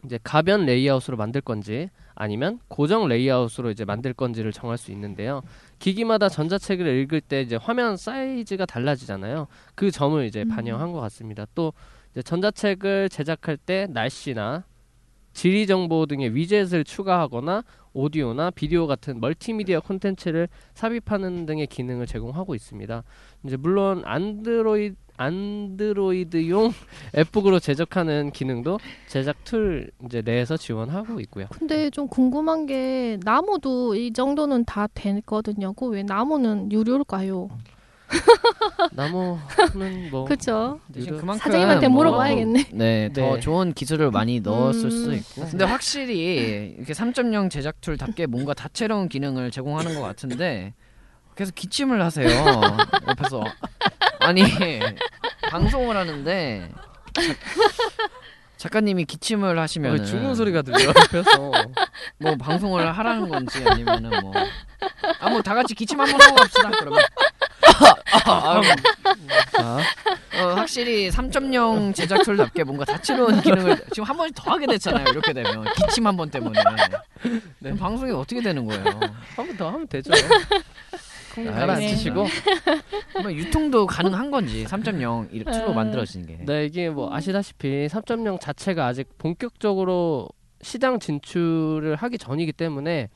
[0.06, 5.42] 이제 가변 레이아웃으로 만들 건지 아니면 고정 레이아웃으로 이제 만들 건지를 정할 수 있는데요.
[5.80, 9.48] 기기마다 전자책을 읽을 때 이제 화면 사이즈가 달라지잖아요.
[9.76, 10.50] 그 점을 이제 음.
[10.50, 11.46] 반영한 것 같습니다.
[11.54, 11.74] 또
[12.24, 14.64] 전자책을 제작할 때 날씨나
[15.34, 23.04] 지리 정보 등의 위젯을 추가하거나 오디오나 비디오 같은 멀티미디어 콘텐츠를 삽입하는 등의 기능을 제공하고 있습니다.
[23.46, 26.72] 이제 물론 안드로이드 안드로이드용
[27.18, 31.48] 앱북으로 제작하는 기능도 제작 툴 이제 내에서 지원하고 있고요.
[31.52, 35.74] 근데 좀 궁금한 게 나모도 이 정도는 다 됐거든요.
[35.74, 37.50] 그 왜 나모는 유료일까요?
[38.92, 40.80] 나무는 뭐 그렇죠.
[40.94, 42.66] 사장님한테 뭐 물어봐야겠네.
[42.74, 43.40] 네, 더 네.
[43.40, 44.90] 좋은 기술을 많이 넣었을 음.
[44.90, 45.46] 수도 있고.
[45.50, 50.74] 근데 확실히 이렇게 3.0 제작 툴답게 뭔가 다채로운 기능을 제공하는 것 같은데
[51.36, 52.28] 계속 기침을 하세요.
[53.08, 53.44] 옆에서
[54.20, 54.44] 아니
[55.50, 56.70] 방송을 하는데
[58.58, 61.52] 작, 가님이 기침을 하시면 어, 죽는 소리가 들려 옆에서
[62.18, 64.34] 뭐 방송을 하라는 건지 아니면은 뭐
[65.22, 67.02] 아뭐다 같이 기침 한번 하고 갑시다 그러면
[68.12, 68.62] 아,
[69.52, 69.78] 자,
[70.42, 75.06] 어, 확실히 3.0 제작 툴답게 뭔가 다채로운 기능을 지금 한 번씩 더 하게 됐잖아요.
[75.10, 76.60] 이렇게 되면 기침 한 번 때문에
[77.60, 77.76] 네.
[77.76, 78.84] 방송이 어떻게 되는 거예요?
[79.36, 80.12] 한 번 더 하면 되죠.
[81.36, 82.28] 콩 아, 가라앉히시고
[83.22, 85.76] 뭐 유통도 가능한 건지 3.0 이렇게 툴로 음.
[85.76, 86.40] 만들어진 게.
[86.46, 90.28] 네, 이게 뭐 아시다시피 3.0 자체가 아직 본격적으로
[90.62, 93.10] 시장 진출을 하기 전이기 때문에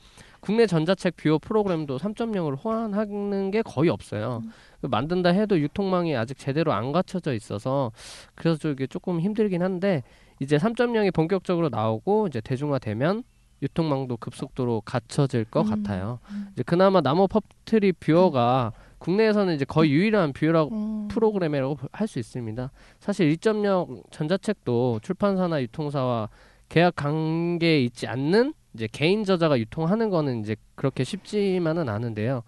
[0.44, 4.42] 국내 전자책 뷰어 프로그램도 3.0으로 호환하는 게 거의 없어요.
[4.82, 7.92] 그 만든다 해도 유통망이 아직 제대로 안 갖춰져 있어서
[8.34, 10.02] 그래서 좀 이게 조금 힘들긴 한데
[10.40, 13.22] 이제 3.0이 본격적으로 나오고 이제 대중화되면
[13.62, 15.70] 유통망도 급속도로 갖춰질 것 음.
[15.70, 16.18] 같아요.
[16.52, 21.08] 이제 그나마 나모 PubTree 뷰어가 국내에서는 이제 거의 유일한 뷰어라고 음.
[21.08, 22.70] 프로그램이라고 할 수 있습니다.
[23.00, 26.28] 사실 2.0 전자책도 출판사나 유통사와
[26.68, 32.42] 계약 관계에 있지 않는 이제 개인 저자가 유통하는 거는 이제 그렇게 쉽지만은 않은데요.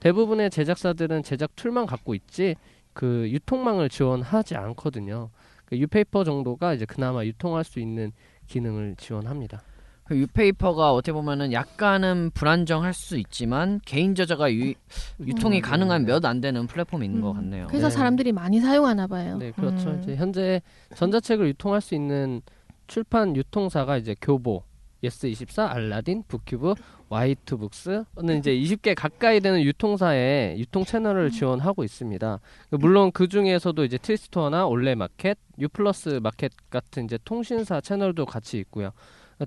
[0.00, 2.54] 대부분의 제작사들은 제작 툴만 갖고 있지
[2.92, 5.30] 그 유통망을 지원하지 않거든요.
[5.64, 8.12] 그 유페이퍼 정도가 이제 그나마 유통할 수 있는
[8.46, 9.62] 기능을 지원합니다.
[10.04, 14.74] 그 유페이퍼가 어떻게 보면은 약간은 불안정할 수 있지만 개인 저자가 유,
[15.20, 15.62] 유통이 음.
[15.62, 17.36] 가능한 몇 안 되는 플랫폼이 있는 것 음.
[17.36, 17.68] 같네요.
[17.68, 17.94] 그래서 네.
[17.94, 19.38] 사람들이 많이 사용하나 봐요.
[19.38, 19.90] 네, 그렇죠.
[19.90, 20.00] 음.
[20.02, 20.62] 이제 현재
[20.96, 22.42] 전자책을 유통할 수 있는
[22.88, 24.64] 출판 유통사가 이제 교보,
[25.02, 26.74] 예스24, 알라딘, 북큐브,
[27.08, 31.30] 와이트북스는 이제 20개 가까이 되는 유통사의 유통 채널을 음.
[31.30, 32.40] 지원하고 있습니다.
[32.70, 38.90] 그 물론 그 중에서도 이제 티스토어나 올레마켓, 유플러스 마켓 같은 이제 통신사 채널도 같이 있고요.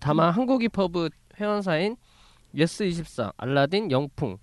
[0.01, 0.33] 다만 음.
[0.33, 1.95] 한국이퍼브 회원사인
[2.55, 4.37] 예스24, 알라딘, 영풍,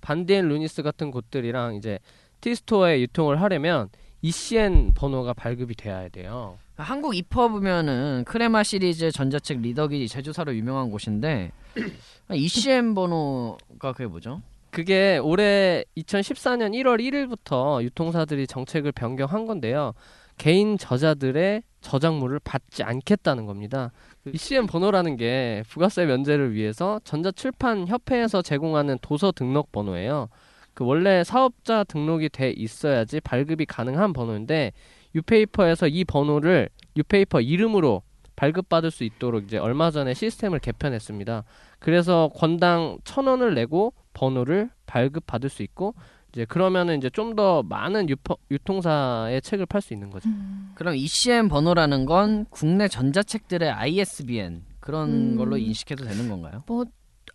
[0.00, 1.98] 반디앤 루니스 같은 곳들이랑 이제
[2.40, 3.90] 티스토어에 유통을 하려면
[4.22, 6.58] ECN 번호가 발급이 돼야 돼요.
[6.80, 11.52] 한국이퍼브면은 크레마 시리즈 전자책 리더기 제조사로 유명한 곳인데
[12.32, 14.40] ECN 번호가 그게 뭐죠?
[14.70, 19.92] 그게 올해 2014년 1월 1일부터 유통사들이 정책을 변경한 건데요.
[20.38, 23.92] 개인 저자들의 저작물을 받지 않겠다는 겁니다.
[24.24, 30.28] 그 ECM 번호라는 게 부가세 면제를 위해서 전자출판협회에서 제공하는 도서 등록 번호예요.
[30.72, 34.72] 그 원래 사업자 등록이 돼 있어야지 발급이 가능한 번호인데
[35.14, 38.02] 유페이퍼에서 이 번호를 유페이퍼 이름으로
[38.36, 41.44] 발급받을 수 있도록 이제 얼마 전에 시스템을 개편했습니다.
[41.78, 45.94] 그래서 권당 천 원을 내고 번호를 발급받을 수 있고
[46.32, 50.28] 이제 그러면은 이제 좀 더 많은 유퍼, 유통사의 책을 팔 수 있는 거죠.
[50.28, 50.72] 음.
[50.74, 55.36] 그럼 ECM 번호라는 건 국내 전자책들의 ISBN 그런 음.
[55.36, 56.62] 걸로 인식해도 되는 건가요?
[56.66, 56.86] ISBN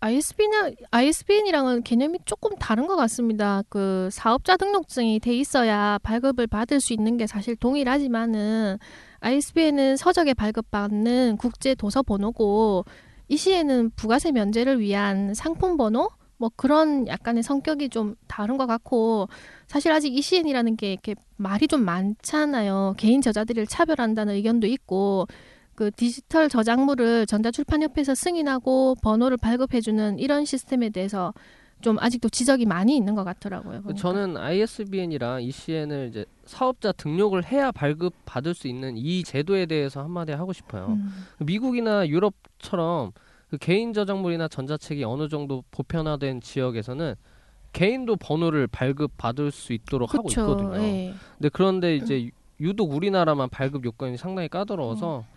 [0.02, 3.62] 이나 ISBN이랑은 개념이 조금 다른 것 같습니다.
[3.68, 8.78] 그 사업자 등록증이 돼 있어야 발급을 받을 수 있는 게 사실 동일하지만은
[9.20, 12.84] ISBN은 서적에 발급받는 국제 도서 번호고
[13.28, 19.28] ECN은 부가세 면제를 위한 상품 번호 뭐 그런 약간의 성격이 좀 다른 것 같고
[19.66, 22.94] 사실 아직 ECN이라는 게 이렇게 말이 좀 많잖아요.
[22.98, 25.26] 개인 저자들을 차별한다는 의견도 있고
[25.76, 31.32] 그 디지털 저작물을 전자출판협회에서 승인하고 번호를 발급해주는 이런 시스템에 대해서
[31.82, 33.82] 좀 아직도 지적이 많이 있는 것 같더라고요.
[33.82, 34.00] 보니까.
[34.00, 40.32] 저는 ISBN이랑 ECN을 이제 사업자 등록을 해야 발급 받을 수 있는 이 제도에 대해서 한마디
[40.32, 40.86] 하고 싶어요.
[40.98, 41.10] 음.
[41.44, 43.12] 미국이나 유럽처럼
[43.50, 47.14] 그 개인 저작물이나 전자책이 어느 정도 보편화된 지역에서는
[47.74, 50.40] 개인도 번호를 발급 받을 수 있도록 하고 그쵸.
[50.40, 50.78] 있거든요.
[50.82, 51.12] 예.
[51.36, 55.35] 근데 그런데 이제 유- 유독 우리나라만 발급 요건이 상당히 까다로워서 음.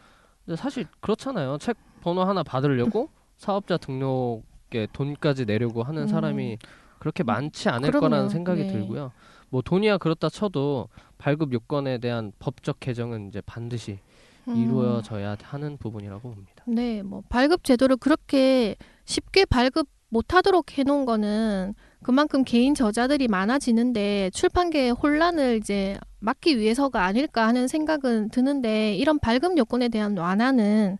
[0.55, 1.57] 사실 그렇잖아요.
[1.59, 6.07] 책 번호 하나 받으려고 사업자 등록에 돈까지 내려고 하는 음.
[6.07, 6.57] 사람이
[6.99, 8.01] 그렇게 많지 않을 그럼요.
[8.01, 8.71] 거라는 생각이 네.
[8.71, 9.11] 들고요.
[9.49, 13.99] 뭐 돈이야 그렇다 쳐도 발급 요건에 대한 법적 개정은 이제 반드시
[14.47, 14.55] 음.
[14.55, 16.63] 이루어져야 하는 부분이라고 봅니다.
[16.65, 24.91] 네, 뭐 발급 제도를 그렇게 쉽게 발급 못하도록 해놓은 거는 그만큼 개인 저자들이 많아지는데 출판계의
[24.91, 30.97] 혼란을 이제 막기 위해서가 아닐까 하는 생각은 드는데 이런 발급 요건에 대한 완화는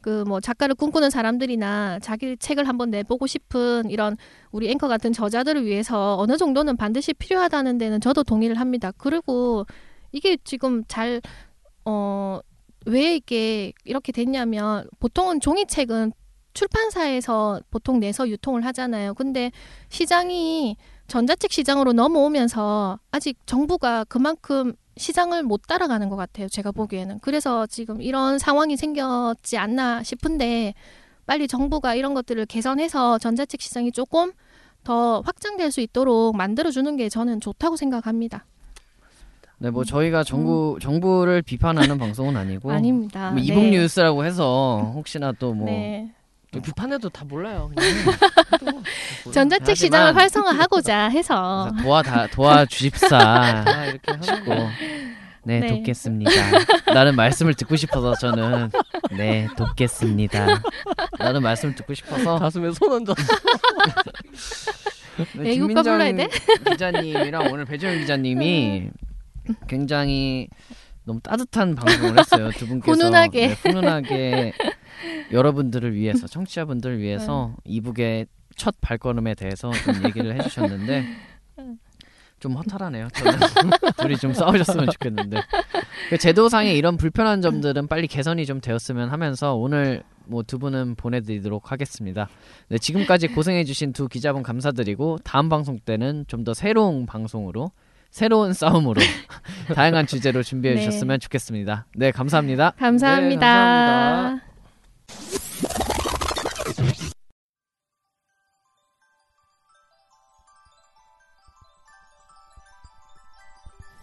[0.00, 4.16] 그 뭐 작가를 꿈꾸는 사람들이나 자기 책을 한번 내보고 싶은 이런
[4.52, 8.92] 우리 앵커 같은 저자들을 위해서 어느 정도는 반드시 필요하다는 데는 저도 동의를 합니다.
[8.96, 9.66] 그리고
[10.12, 11.20] 이게 지금 잘
[11.84, 12.38] 어,
[12.86, 16.12] 왜 이게 이렇게 됐냐면 보통은 종이책은
[16.56, 19.14] 출판사에서 보통 내서 유통을 하잖아요.
[19.14, 19.52] 근데
[19.90, 26.48] 시장이 전자책 시장으로 넘어오면서 아직 정부가 그만큼 시장을 못 따라가는 것 같아요.
[26.48, 27.20] 제가 보기에는.
[27.20, 30.74] 그래서 지금 이런 상황이 생겼지 않나 싶은데
[31.26, 34.32] 빨리 정부가 이런 것들을 개선해서 전자책 시장이 조금
[34.82, 38.46] 더 확장될 수 있도록 만들어주는 게 저는 좋다고 생각합니다.
[39.58, 42.72] 네, 뭐 저희가 정부 정부를 비판하는 방송은 아니고 음.
[42.74, 43.30] 아닙니다.
[43.30, 43.46] 뭐 네.
[43.46, 46.12] 이북 뉴스라고 해서 혹시나 또뭐 네.
[46.62, 47.70] 비판해도 다 몰라요.
[47.74, 48.82] 그냥.
[49.32, 53.08] 전자책 하지만- 시장을 활성화하고자 해서 도와 다 도와 주십사
[53.64, 54.12] 다 이렇게
[54.44, 54.68] 거.
[55.44, 55.68] 네, 네.
[55.68, 56.30] 돕겠습니다.
[56.92, 58.70] 라는 말씀을 듣고 싶어서 저는
[59.12, 60.60] 네 돕겠습니다.
[61.18, 63.14] 라는 말씀을 듣고 싶어서 가슴에 손 얹어.
[65.38, 66.12] 네, 애국가 불러야
[66.70, 68.88] 기자님이랑 오늘 배정현 기자님이
[69.68, 70.48] 굉장히
[71.04, 72.50] 너무 따뜻한 방송을 했어요.
[72.50, 73.46] 두 분께서 훈훈하게.
[73.46, 74.52] 네, 훈훈하게
[75.32, 77.72] 여러분들을 위해서 청취자분들을 위해서 네.
[77.72, 81.04] 이북의 첫 발걸음에 대해서 좀 얘기를 해주셨는데
[82.38, 83.08] 좀 허탈하네요.
[83.98, 85.40] 둘이 좀 싸우셨으면 좋겠는데
[86.10, 91.70] 그 제도상의 이런 불편한 점들은 빨리 개선이 좀 되었으면 하면서 오늘 뭐 두 분은 보내드리도록
[91.72, 92.28] 하겠습니다.
[92.68, 97.70] 네, 지금까지 고생해주신 두 기자분 감사드리고 다음 방송 때는 좀 더 새로운 방송으로
[98.10, 99.00] 새로운 싸움으로
[99.74, 100.80] 다양한 주제로 준비해 네.
[100.80, 101.86] 주셨으면 좋겠습니다.
[101.96, 102.72] 네, 감사합니다.
[102.78, 103.40] 감사합니다.
[103.46, 104.45] 감사합니다.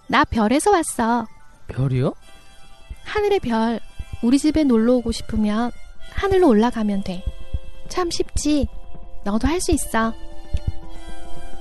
[0.07, 1.27] 나 별에서 왔어.
[1.67, 2.13] 별이요?
[3.05, 3.79] 하늘의 별.
[4.21, 5.71] 우리 집에 놀러 오고 싶으면
[6.11, 7.23] 하늘로 올라가면 돼.
[7.89, 8.67] 참 쉽지.
[9.23, 10.13] 너도 할 수 있어.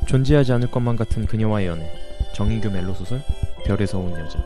[0.07, 1.93] 존재하지 않을 것만 같은 그녀와의 연애
[2.35, 3.23] 정인규 멜로 소설
[3.65, 4.39] 별에서 온 여자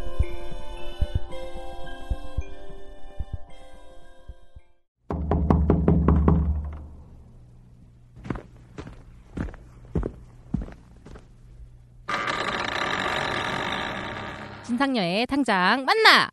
[14.77, 16.29] 진상녀의 당장 만나.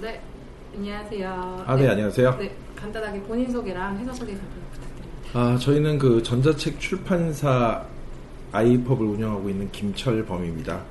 [0.00, 0.20] 네,
[0.76, 1.64] 안녕하세요.
[1.66, 2.36] 아, 네, 안녕하세요.
[2.38, 5.30] 네, 간단하게 본인 소개랑 회사 소개 간단히 부탁드립니다.
[5.32, 7.82] 아, 저희는 그 전자책 출판사
[8.52, 10.82] 아이펍을 운영하고 있는 김철 범입니다.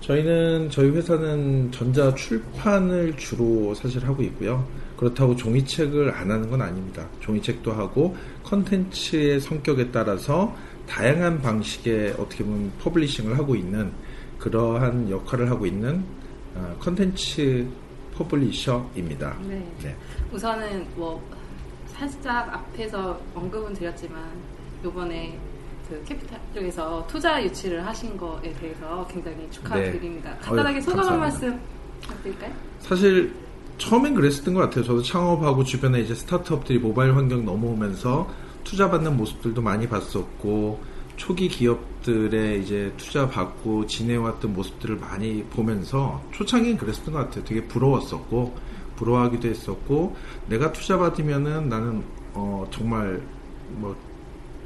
[0.00, 4.66] 저희는 저희 회사는 전자 출판을 주로 사실 하고 있고요.
[4.96, 7.06] 그렇다고 종이책을 안 하는 건 아닙니다.
[7.20, 10.56] 종이책도 하고 컨텐츠의 성격에 따라서
[10.88, 13.92] 다양한 방식의 어떻게 보면 publishing을 하고 있는
[14.38, 16.04] 그러한 역할을 하고 있는
[16.54, 17.66] 어, 컨텐츠
[18.14, 19.36] publisher입니다.
[19.46, 19.66] 네.
[19.82, 19.96] 네.
[20.32, 21.22] 우선은 뭐
[21.86, 24.22] 살짝 앞에서 언급은 드렸지만
[24.84, 25.38] 요번에
[25.88, 30.30] 그 캐피탈 쪽에서 투자 유치를 하신 거에 대해서 굉장히 축하드립니다.
[30.30, 30.38] 네.
[30.40, 31.20] 간단하게 소감 한.
[31.20, 31.60] 말씀
[32.00, 32.52] 부탁드릴까요?
[32.80, 33.32] 사실
[33.78, 34.84] 처음엔 그랬었던 것 같아요.
[34.84, 38.28] 저도 창업하고 주변에 이제 스타트업들이 모바일 환경 넘어오면서
[38.64, 40.80] 투자받는 모습들도 많이 봤었고
[41.16, 47.44] 초기 기업들의 이제 투자 받고 지내왔던 모습들을 많이 보면서 초창기엔 그랬었던 것 같아요.
[47.44, 48.54] 되게 부러웠었고
[48.96, 52.02] 부러워하기도 했었고 내가 투자 받으면은 나는
[52.34, 53.22] 어 정말
[53.70, 53.96] 뭐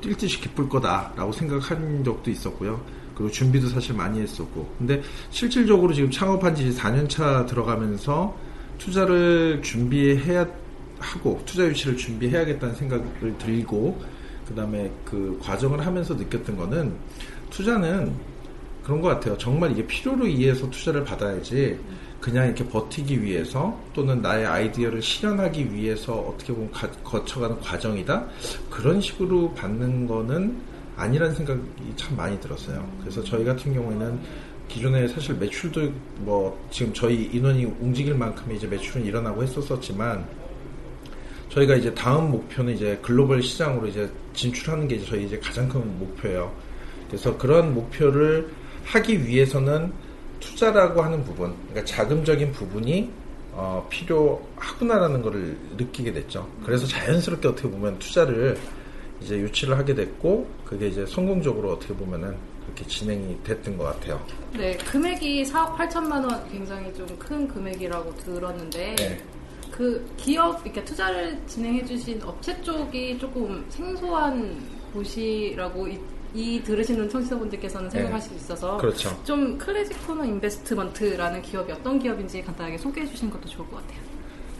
[0.00, 2.80] 뛸 듯이 기쁠 거다라고 생각한 적도 있었고요.
[3.14, 4.74] 그리고 준비도 사실 많이 했었고.
[4.78, 8.34] 근데 실질적으로 지금 창업한 지 4년 차 들어가면서
[8.78, 10.46] 투자를 준비해야
[10.98, 14.00] 하고 투자 유치를 준비해야겠다는 생각을 들고
[14.50, 16.92] 그다음에 그 과정을 하면서 느꼈던 거는
[17.50, 18.12] 투자는
[18.84, 19.36] 그런 것 같아요.
[19.38, 21.78] 정말 이게 필요로 의해서 투자를 받아야지
[22.20, 28.26] 그냥 이렇게 버티기 위해서 또는 나의 아이디어를 실현하기 위해서 어떻게 보면 가- 거쳐가는 과정이다
[28.68, 30.56] 그런 식으로 받는 거는
[30.96, 31.60] 아니라는 생각이
[31.96, 32.86] 참 많이 들었어요.
[33.00, 34.18] 그래서 저희 같은 경우에는
[34.68, 40.24] 기존에 사실 매출도 뭐 지금 저희 인원이 움직일 만큼의 이제 매출은 일어나고 했었었지만
[41.50, 45.80] 저희가 이제 다음 목표는 이제 글로벌 시장으로 이제 진출하는 게 이제 저희 이제 가장 큰
[45.98, 46.52] 목표예요.
[47.08, 48.48] 그래서 그런 목표를
[48.84, 49.92] 하기 위해서는
[50.38, 53.10] 투자라고 하는 부분, 그러니까 자금적인 부분이
[53.52, 56.48] 어, 필요하구나라는 것을 느끼게 됐죠.
[56.64, 58.56] 그래서 자연스럽게 어떻게 보면 투자를
[59.20, 64.24] 이제 유치를 하게 됐고, 그게 이제 성공적으로 어떻게 보면은 그렇게 진행이 됐던 것 같아요.
[64.56, 69.20] 네, 금액이 4억 8천만 원 굉장히 좀 큰 금액이라고 들었는데 네.
[69.70, 74.61] 그 기업 이렇게 투자를 진행해 주신 업체 쪽이 조금 생소한
[74.92, 75.98] 곳이라고 이,
[76.35, 77.98] 이 들으시는 청취자분들께서는 네.
[77.98, 79.18] 생각하실 수 있어서 그렇죠.
[79.24, 84.00] 좀 쿨리지 코너 인베스트먼트라는 기업이 어떤 기업인지 간단하게 소개해 주시는 것도 좋을 것 같아요.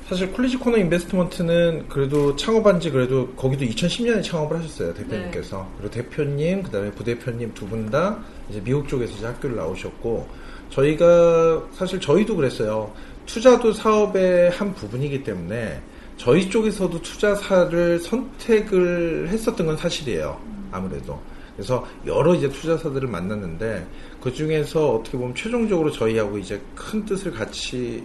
[0.09, 6.65] 사실 쿨리지 코너 인베스트먼트는 그래도 창업한 지 그래도 거기도 2010년에 창업을 하셨어요 대표님께서 그리고 대표님
[6.65, 8.19] 그다음에 부대표님 두 분 다
[8.49, 10.27] 이제 미국 쪽에서 이제 학교를 나오셨고
[10.71, 12.93] 저희가 사실 저희도 그랬어요
[13.33, 15.81] 투자도 사업의 한 부분이기 때문에
[16.17, 20.37] 저희 쪽에서도 투자사를 선택을 했었던 건 사실이에요
[20.73, 21.21] 아무래도
[21.55, 23.87] 그래서 여러 이제 투자사들을 만났는데
[24.21, 28.05] 그 중에서 어떻게 보면 최종적으로 저희하고 이제 큰 뜻을 같이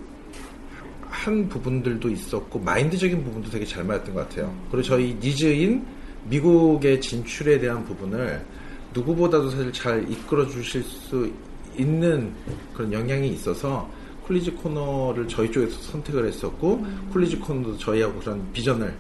[1.10, 4.54] 한 부분들도 있었고 마인드적인 부분도 되게 잘 맞았던 것 같아요.
[4.70, 5.84] 그리고 저희 니즈인
[6.26, 8.46] 미국의 진출에 대한 부분을
[8.94, 11.32] 누구보다도 사실 잘 이끌어 주실 수
[11.78, 12.32] 있는
[12.74, 13.90] 그런 영향이 있어서
[14.26, 18.94] 쿨리지 코너를 저희 쪽에서 선택을 했었고 쿨리지 코너도 저희하고 그런 비전을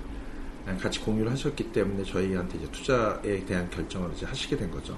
[0.79, 4.97] 같이 공유를 하셨기 때문에 저희한테 이제 투자에 대한 결정을 이제 하시게 된 거죠.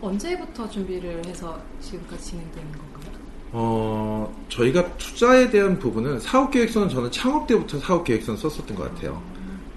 [0.00, 3.20] 언제부터 준비를 해서 지금까지 진행되는 건가요?
[3.52, 9.20] 어, 저희가 투자에 대한 부분은 사업계획서는 저는 창업 때부터 사업계획서는 썼었던 것 같아요.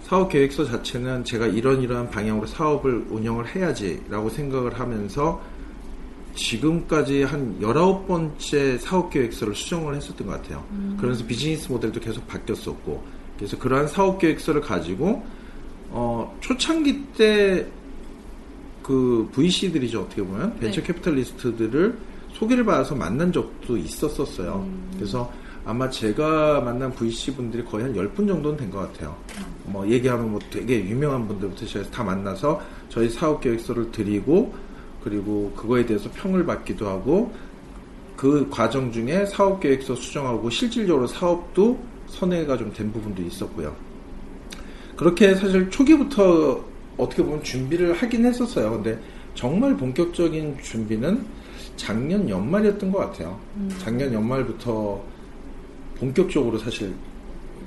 [0.04, 5.42] 사업계획서 자체는 제가 이런 이러한 방향으로 사업을 운영을 해야지라고 생각을 하면서
[6.36, 10.64] 지금까지 한 19번째 사업계획서를 수정을 했었던 것 같아요.
[10.72, 10.96] 음.
[10.98, 13.04] 그러면서 비즈니스 모델도 계속 바뀌었었고,
[13.38, 15.24] 그래서 그러한 사업계획서를 가지고,
[15.90, 17.68] 어, 초창기 때
[18.84, 20.60] 그 VC들이죠, 어떻게 보면.
[20.60, 20.88] 벤처 네.
[20.88, 21.98] 캐피탈리스트들을
[22.34, 24.68] 소개를 받아서 만난 적도 있었었어요.
[24.96, 25.32] 그래서
[25.66, 29.16] 아마 제가 만난 VC 분들이 거의 한 10분 정도는 된 것 같아요.
[29.64, 34.54] 뭐 얘기하면 뭐 되게 유명한 분들부터 시작해서 다 만나서 저희 사업 계획서를 드리고
[35.04, 37.34] 그리고 그거에 대해서 평을 받기도 하고
[38.16, 43.76] 그 과정 중에 사업 계획서 수정하고 실질적으로 사업도 선회가 좀 된 부분도 있었고요.
[44.96, 46.64] 그렇게 사실 초기부터
[46.98, 48.72] 어떻게 보면 준비를 하긴 했었어요.
[48.72, 49.00] 근데
[49.34, 51.26] 정말 본격적인 준비는
[51.76, 53.40] 작년 연말이었던 것 같아요.
[53.58, 53.70] 음.
[53.80, 55.04] 작년 연말부터
[55.98, 56.94] 본격적으로 사실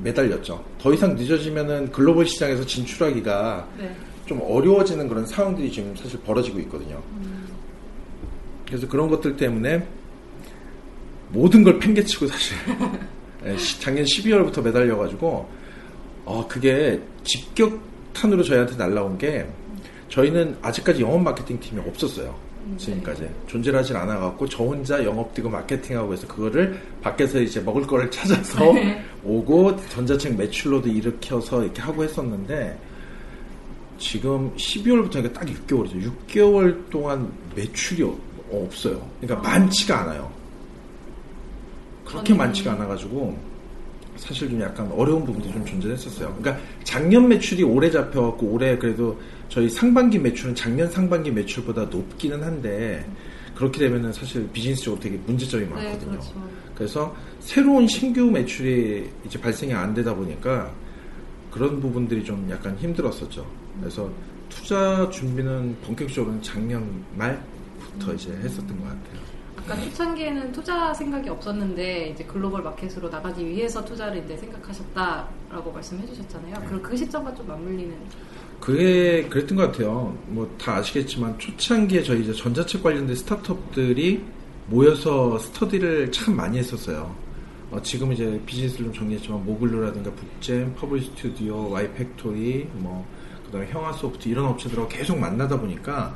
[0.02, 0.62] 매달렸죠.
[0.78, 3.96] 더 이상 늦어지면은 글로벌 시장에서 진출하기가 네.
[4.26, 7.00] 좀 어려워지는 그런 상황들이 지금 사실 벌어지고 있거든요.
[8.66, 9.86] 그래서 그런 것들 때문에
[11.30, 12.56] 모든 걸 팽개치고 사실
[13.46, 15.48] 예, 시- 작년 12월부터 매달려가지고
[16.24, 19.46] 어 그게 직격탄으로 저희한테 날라온 게
[20.08, 22.34] 저희는 아직까지 영업 마케팅 팀이 없었어요.
[22.64, 23.30] 음, 지금까지 네.
[23.46, 28.72] 존재를 하진 않아갖고 저 혼자 영업 뛰고 마케팅하고 해서 그거를 밖에서 이제 먹을 거를 찾아서
[28.72, 29.00] 네.
[29.22, 32.76] 오고 전자책 매출로도 일으켜서 이렇게 하고 했었는데
[33.98, 36.10] 지금 12월부터 이게 딱 6개월이죠.
[36.28, 38.18] 6개월 동안 매출이 어-
[38.50, 39.00] 없어요.
[39.20, 40.30] 그러니까 많지가 않아요.
[42.04, 43.36] 그렇게 저는- 많지가 않아가지고
[44.16, 46.34] 사실 좀 약간 어려운 부분도 좀 존재했었어요.
[46.40, 49.18] 그러니까 작년 매출이 올해 잡혀갖고 올해 그래도
[49.48, 53.04] 저희 상반기 매출은 작년 상반기 매출보다 높기는 한데
[53.54, 56.10] 그렇게 되면은 사실 비즈니스적으로 되게 문제점이 네, 많거든요.
[56.12, 56.32] 그렇죠.
[56.74, 60.72] 그래서 새로운 신규 매출이 이제 발생이 안 되다 보니까
[61.56, 63.46] 그런 부분들이 좀 약간 힘들었었죠.
[63.80, 64.10] 그래서
[64.50, 69.26] 투자 준비는 본격적으로는 작년 말부터 이제 했었던 것 같아요.
[69.56, 76.62] 아까 초창기에는 투자 생각이 없었는데 이제 글로벌 마켓으로 나가기 위해서 투자를 이제 생각하셨다라고 말씀해 주셨잖아요.
[76.66, 77.96] 그럼 그 시점과 좀 맞물리는
[78.60, 80.16] 그게 그랬던 것 같아요.
[80.28, 84.22] 뭐 다 아시겠지만 초창기에 저희 이제 전자책 관련된 스타트업들이
[84.68, 87.14] 모여서 스터디를 참 많이 했었어요.
[87.70, 93.06] 어, 지금 이제 비즈니스를 좀 정리했지만 모글루라든가 북잼, 퍼블 스튜디오, 와이팩토리, 뭐
[93.46, 96.14] 그다음에 형아소프트 이런 업체들하고 계속 만나다 보니까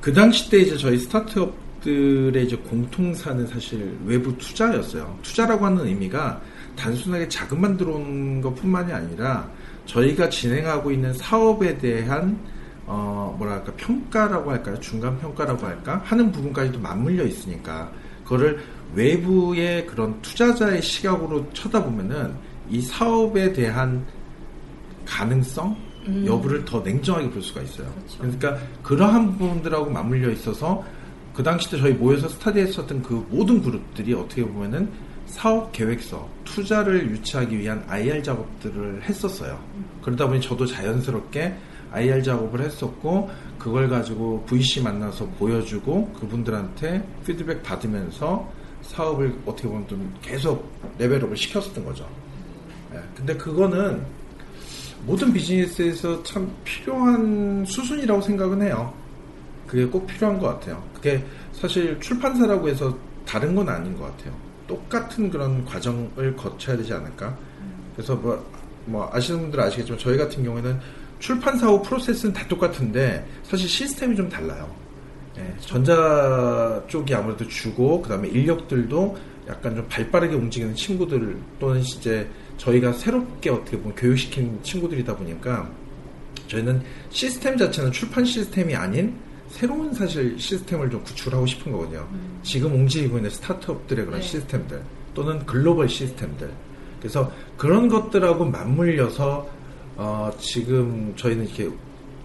[0.00, 5.18] 그 당시 때 이제 저희 스타트업들의 이제 공통사는 사실 외부 투자였어요.
[5.22, 6.40] 투자라고 하는 의미가
[6.76, 9.48] 단순하게 자금만 들어오는 것뿐만이 아니라
[9.86, 12.38] 저희가 진행하고 있는 사업에 대한
[12.86, 14.78] 어 뭐랄까 평가라고 할까요?
[14.80, 16.00] 중간 평가라고 할까?
[16.04, 17.90] 하는 부분까지도 맞물려 있으니까
[18.24, 18.60] 그거를
[18.94, 22.34] 외부의 그런 투자자의 시각으로 쳐다보면은
[22.70, 24.04] 이 사업에 대한
[25.04, 25.76] 가능성
[26.06, 26.24] 음.
[26.26, 27.92] 여부를 더 냉정하게 볼 수가 있어요.
[28.18, 30.84] 그러니까 그러한 부분들하고 맞물려 있어서
[31.34, 34.90] 그 당시 때 저희 모여서 스타디했었던 그 모든 그룹들이 어떻게 보면은
[35.26, 39.58] 사업 계획서, 투자를 유치하기 위한 IR 작업들을 했었어요.
[40.02, 41.54] 그러다 보니 저도 자연스럽게
[41.92, 48.50] IR 작업을 했었고 그걸 가지고 VC 만나서 보여주고 그분들한테 피드백 받으면서
[48.88, 52.08] 사업을 어떻게 보면 좀 계속 레벨업을 시켰었던 거죠.
[52.94, 54.02] 예, 근데 그거는
[55.04, 58.92] 모든 비즈니스에서 참 필요한 수순이라고 생각은 해요.
[59.66, 60.82] 그게 꼭 필요한 것 같아요.
[60.94, 64.34] 그게 사실 출판사라고 해서 다른 건 아닌 것 같아요.
[64.66, 67.36] 똑같은 그런 과정을 거쳐야 되지 않을까?
[67.94, 68.44] 그래서 뭐,
[68.86, 70.78] 뭐 아시는 분들 아시겠지만 저희 같은 경우에는
[71.18, 74.68] 출판사하고 프로세스는 다 똑같은데 사실 시스템이 좀 달라요.
[75.38, 79.16] 예, 전자 쪽이 아무래도 주고 그다음에 인력들도
[79.48, 82.28] 약간 좀 발빠르게 움직이는 친구들 또는 이제
[82.58, 85.70] 저희가 새롭게 어떻게 보면 교육시킨 친구들이다 보니까
[86.48, 89.14] 저희는 시스템 자체는 출판 시스템이 아닌
[89.48, 92.06] 새로운 사실 시스템을 좀 구축하고 싶은 거거든요.
[92.42, 94.26] 지금 움직이고 있는 스타트업들의 그런 네.
[94.26, 94.82] 시스템들
[95.14, 96.50] 또는 글로벌 시스템들.
[96.98, 99.48] 그래서 그런 것들하고 맞물려서
[99.96, 101.70] 어, 지금 저희는 이렇게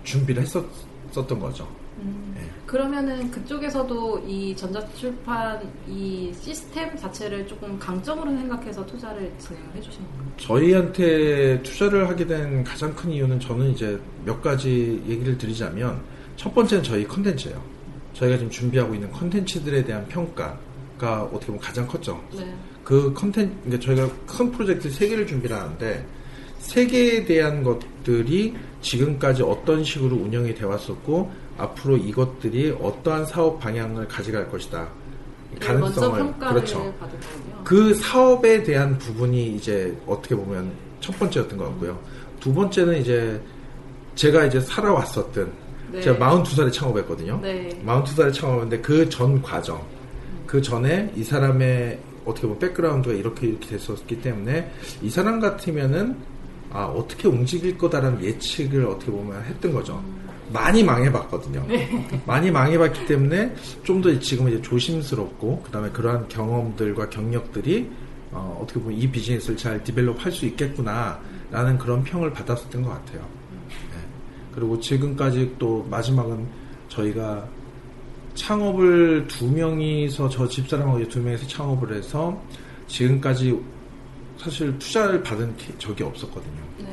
[0.03, 1.67] 준비를 했었던 거죠.
[1.99, 2.35] 음.
[2.37, 2.62] 예.
[2.73, 10.33] 그러면은 그쪽에서도 이 전자출판 이 시스템 자체를 조금 강점으로 생각해서 투자를 진행을 해주신 건가요?
[10.37, 16.01] 저희한테 투자를 하게 된 가장 큰 이유는 저는 이제 몇 가지 얘기를 드리자면
[16.35, 17.61] 첫 번째는 저희 컨텐츠예요.
[18.13, 22.19] 저희가 지금 준비하고 있는 컨텐츠들에 대한 평가가 어떻게 보면 가장 컸죠.
[22.35, 22.55] 네.
[22.83, 26.03] 그 컨텐츠, 그러니까 저희가 큰 프로젝트 세 개를 준비를 하는데
[26.57, 34.07] 세 개에 대한 것들이 지금까지 어떤 식으로 운영이 되어 왔었고 앞으로 이것들이 어떠한 사업 방향을
[34.07, 34.87] 가져갈 것이다.
[35.51, 36.93] 네, 가능성을 그렇죠.
[37.63, 41.99] 그 사업에 대한 부분이 이제 어떻게 보면 첫 번째였던 것 같고요.
[42.39, 43.41] 두 번째는 이제
[44.15, 45.51] 제가 이제 살아왔었던
[45.91, 46.01] 네.
[46.01, 47.39] 제가 42살에 창업했거든요.
[47.41, 47.69] 네.
[47.85, 49.81] 42살에 창업했는데 그 전 과정,
[50.47, 56.17] 그 전에 이 사람의 어떻게 보면 백그라운드가 이렇게 이렇게 됐었기 때문에 이 사람 같으면은
[56.71, 60.03] 아 어떻게 움직일 거다라는 예측을 어떻게 보면 했던 거죠.
[60.53, 61.65] 많이 망해봤거든요.
[62.25, 67.89] 많이 망해봤기 때문에 좀 더 지금 이제 조심스럽고 그다음에 그러한 경험들과 경력들이
[68.31, 73.21] 어, 어떻게 보면 이 비즈니스를 잘 디벨롭 할 수 있겠구나라는 그런 평을 받았었던 것 같아요.
[73.91, 73.99] 네.
[74.53, 76.45] 그리고 지금까지 또 마지막은
[76.89, 77.47] 저희가
[78.35, 82.41] 창업을 두 명이서 저 집사람하고 이제 두 명이서 창업을 해서
[82.87, 83.57] 지금까지
[84.37, 86.61] 사실 투자를 받은 게- 적이 없었거든요.
[86.79, 86.85] 네.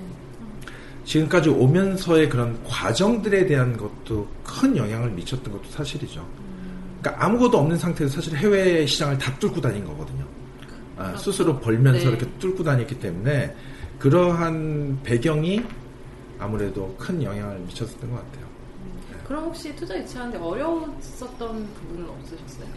[1.11, 6.25] 지금까지 오면서의 그런 과정들에 대한 것도 큰 영향을 미쳤던 것도 사실이죠.
[7.01, 10.25] 그러니까 아무것도 없는 상태에서 사실 해외 시장을 다 뚫고 다닌 거거든요.
[10.97, 12.09] 아, 스스로 벌면서 네.
[12.11, 13.57] 이렇게 뚫고 다녔기 때문에
[13.99, 15.65] 그러한 배경이
[16.39, 18.47] 아무래도 큰 영향을 미쳤었던 것 같아요.
[19.27, 22.69] 그럼 혹시 투자 유치하는데 어려웠었던 부분은 없으셨어요?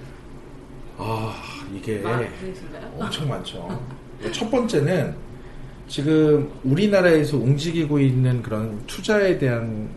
[0.97, 1.36] 아
[1.71, 2.95] 이게 많으신가요?
[2.97, 3.86] 엄청 많죠.
[4.34, 5.15] 첫 번째는
[5.88, 9.89] 지금 우리나라에서 움직이고 있는 그런 투자에 대한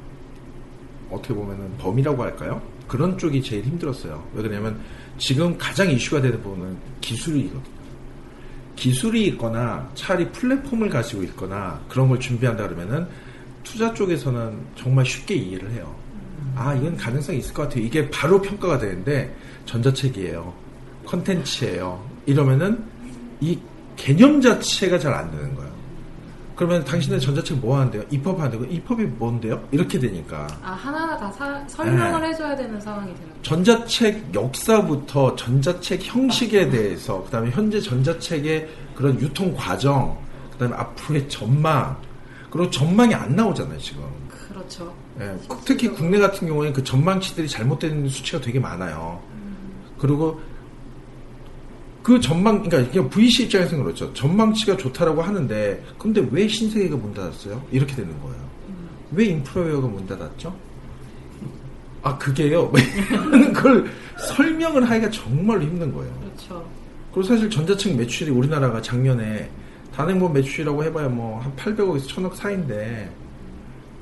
[1.10, 2.60] 어떻게 보면은 범이라고 할까요?
[2.88, 4.22] 그런 쪽이 제일 힘들었어요.
[4.34, 4.78] 왜 그러냐면
[5.18, 7.76] 지금 가장 이슈가 되는 부분은 기술이거든요.
[8.76, 13.06] 기술이 있거나 차라리 플랫폼을 가지고 있거나 그런 걸 준비한다 그러면은
[13.64, 15.94] 투자 쪽에서는 정말 쉽게 이해를 해요.
[16.54, 17.84] 아, 이건 가능성이 있을 것 같아요.
[17.84, 19.34] 이게 바로 평가가 되는데
[19.64, 20.52] 전자책이에요.
[21.06, 22.04] 컨텐츠예요.
[22.26, 22.84] 이러면은
[23.40, 23.58] 이
[23.96, 25.75] 개념 자체가 잘 안 되는 거예요.
[26.56, 28.02] 그러면 당신은 전자책 뭐 하는데요?
[28.10, 28.70] 입법하는데요?
[28.70, 29.62] 입법이 뭔데요?
[29.70, 30.46] 이렇게 되니까.
[30.62, 32.28] 아 하나하나 다 사- 설명을 네.
[32.28, 33.42] 해줘야 되는 상황이 되는 거죠.
[33.42, 40.16] 전자책 역사부터 전자책 형식에 대해서, 그 다음에 현재 전자책의 그런 유통 과정,
[40.52, 41.94] 그 다음에 앞으로의 전망,
[42.50, 44.02] 그리고 전망이 안 나오잖아요, 지금.
[44.48, 44.90] 그렇죠.
[45.20, 45.36] 예,
[45.66, 49.20] 특히 국내 같은 경우에 그 전망치들이 잘못된 수치가 되게 많아요.
[49.98, 50.40] 그리고
[52.06, 54.12] 그 전망, 그러니까 그냥 VC 입장에서는 그렇죠.
[54.14, 57.60] 전망치가 좋다라고 하는데, 근데 왜 신세계가 문 닫았어요?
[57.72, 58.36] 이렇게 되는 거예요.
[59.10, 60.54] 왜 인프라웨어가 문 닫았죠?
[62.02, 62.70] 아, 그게요?
[63.52, 63.90] 그걸
[64.36, 66.12] 설명을 하기가 정말로 힘든 거예요.
[66.20, 66.64] 그렇죠.
[67.12, 69.50] 그리고 사실 전자책 매출이 우리나라가 작년에
[69.92, 73.10] 단행본 매출이라고 해봐야 뭐 한 800억에서 1000억 사이인데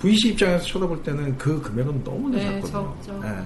[0.00, 2.94] VC 입장에서 쳐다볼 때는 그 금액은 너무나 네, 작거든요.
[3.02, 3.20] 적죠.
[3.24, 3.30] 예.
[3.30, 3.36] 네.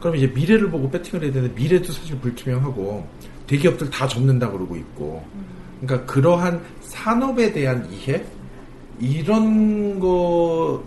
[0.00, 3.06] 그럼 이제 미래를 보고 배팅을 해야 되는데 미래도 사실 불투명하고
[3.48, 5.24] 대기업들 다 접는다 그러고 있고
[5.80, 8.22] 그러니까 그러한 산업에 대한 이해
[9.00, 10.82] 이런 거를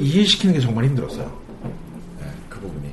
[0.00, 1.40] 이해시키는 게 정말 힘들었어요.
[2.20, 2.92] 예, 그 부분이.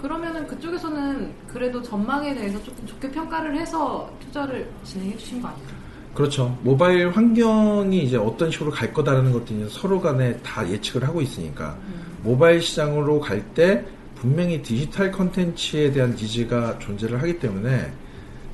[0.00, 5.80] 그러면은 그쪽에서는 그래도 전망에 대해서 조금 좋게 평가를 해서 투자를 진행해 주신 거 아닌가요?
[6.14, 6.58] 그렇죠.
[6.62, 11.78] 모바일 환경이 이제 어떤 식으로 갈 거다라는 것들이 서로 간에 다 예측을 하고 있으니까
[12.22, 13.84] 모바일 시장으로 갈 때
[14.16, 17.90] 분명히 디지털 컨텐츠에 대한 니즈가 존재를 하기 때문에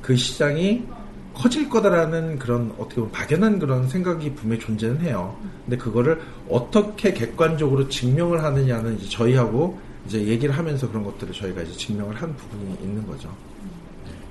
[0.07, 0.85] 그 시장이
[1.33, 5.37] 커질 거다라는 그런 어떻게 보면 막연한 그런 생각이 분명히 존재는 해요.
[5.65, 11.73] 근데 그거를 어떻게 객관적으로 증명을 하느냐는 이제 저희하고 이제 얘기를 하면서 그런 것들을 저희가 이제
[11.73, 13.29] 증명을 한 부분이 있는 거죠.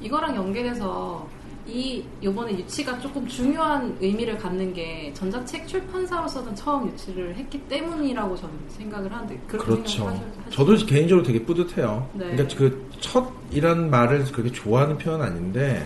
[0.01, 1.29] 이거랑 연계돼서
[1.67, 8.55] 이 요번에 유치가 조금 중요한 의미를 갖는 게 전자책 출판사로서는 처음 유치를 했기 때문이라고 저는
[8.69, 10.21] 생각을 하는데 그렇죠.
[10.51, 12.09] 저도 개인적으로 되게 뿌듯해요.
[12.13, 12.31] 네.
[12.31, 15.85] 그러니까 그 첫이란 말을 그렇게 좋아하는 표현은 아닌데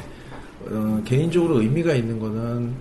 [0.67, 2.75] 어, 개인적으로 의미가 있는 거는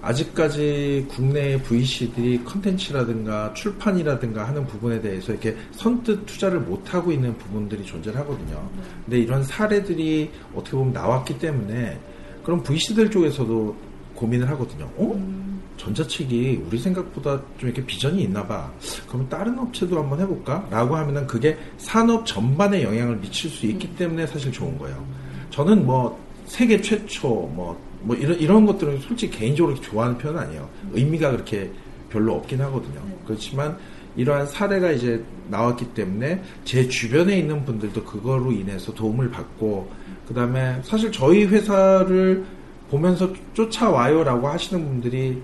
[0.00, 7.84] 아직까지 국내 VC들이 컨텐츠라든가 출판이라든가 하는 부분에 대해서 이렇게 선뜻 투자를 못 하고 있는 부분들이
[7.84, 8.68] 존재를 하거든요.
[9.06, 11.98] 근데 이런 사례들이 어떻게 보면 나왔기 때문에
[12.44, 13.74] 그럼 VC들 쪽에서도
[14.14, 14.84] 고민을 하거든요.
[14.96, 15.44] 어?
[15.76, 18.72] 전자책이 우리 생각보다 좀 이렇게 비전이 있나 봐.
[19.08, 20.66] 그러면 다른 업체도 한번 해볼까?
[20.70, 25.04] 라고 하면은 그게 산업 전반에 영향을 미칠 수 있기 때문에 사실 좋은 거예요.
[25.50, 30.68] 저는 뭐 세계 최초 뭐, 뭐 이런, 이런 것들은 솔직히 개인적으로 좋아하는 편은 아니에요.
[30.92, 31.70] 의미가 그렇게
[32.08, 33.00] 별로 없긴 하거든요.
[33.26, 33.76] 그렇지만
[34.16, 39.90] 이러한 사례가 이제 나왔기 때문에 제 주변에 있는 분들도 그거로 인해서 도움을 받고
[40.26, 42.44] 그 다음에 사실 저희 회사를
[42.90, 45.42] 보면서 쫓아와요라고 하시는 분들이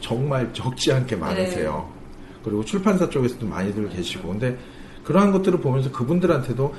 [0.00, 1.90] 정말 적지 않게 많으세요.
[2.42, 4.56] 그리고 출판사 쪽에서도 많이들 계시고 근데
[5.02, 6.74] 그러한 것들을 보면서 그분들한테도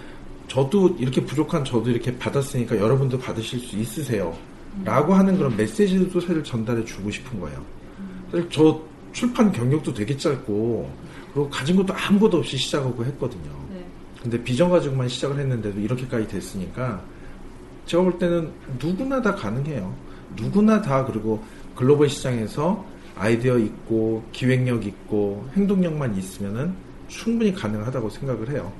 [0.47, 4.35] 저도 이렇게 부족한 저도 이렇게 받았으니까 여러분도 받으실 수 있으세요.
[4.83, 7.63] 라고 하는 그런 메시지도 사실 전달해 주고 싶은 거예요.
[8.31, 8.81] 사실 저
[9.13, 10.91] 출판 경력도 되게 짧고
[11.33, 13.51] 그리고 가진 것도 아무것도 없이 시작하고 했거든요.
[13.71, 13.85] 네.
[14.21, 17.01] 근데 비전 가지고만 시작을 했는데도 이렇게까지 됐으니까
[17.85, 19.93] 제가 볼 때는 누구나 다 가능해요.
[20.35, 21.43] 누구나 다 그리고
[21.75, 22.83] 글로벌 시장에서
[23.15, 26.73] 아이디어 있고 기획력 있고 행동력만 있으면은
[27.07, 28.71] 충분히 가능하다고 생각을 해요.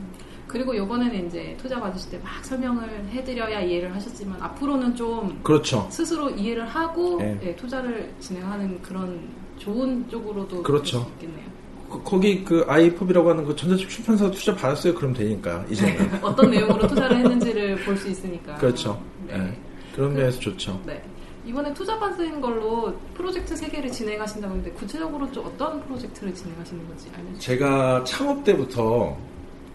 [0.48, 5.88] 그리고 요번에는 이제 투자 받으실 때 막 설명을 해드려야 이해를 하셨지만 앞으로는 좀 그렇죠.
[5.92, 7.38] 스스로 이해를 하고 네.
[7.44, 9.20] 예, 투자를 진행하는 그런
[9.58, 11.10] 좋은 쪽으로도 그렇죠.
[11.16, 11.46] 있겠네요.
[11.90, 14.94] 거- 거기 그 아이펍이라고 하는 그 전자책 출판사 투자 받았어요.
[14.96, 18.56] 그럼 되니까 이제는 어떤 내용으로 투자를 했는지를 볼 수 있으니까.
[18.56, 19.02] 그렇죠.
[19.28, 19.36] 네.
[19.38, 19.58] 예.
[19.96, 20.82] 그런 면에서 좋죠.
[20.86, 21.02] 네.
[21.46, 27.08] 이번에 투자 받은 걸로 프로젝트 세 개를 진행하신다고 했는데 구체적으로 좀 어떤 프로젝트를 진행하시는 건지
[27.14, 27.40] 알려주세요.
[27.40, 29.16] 제가 창업 때부터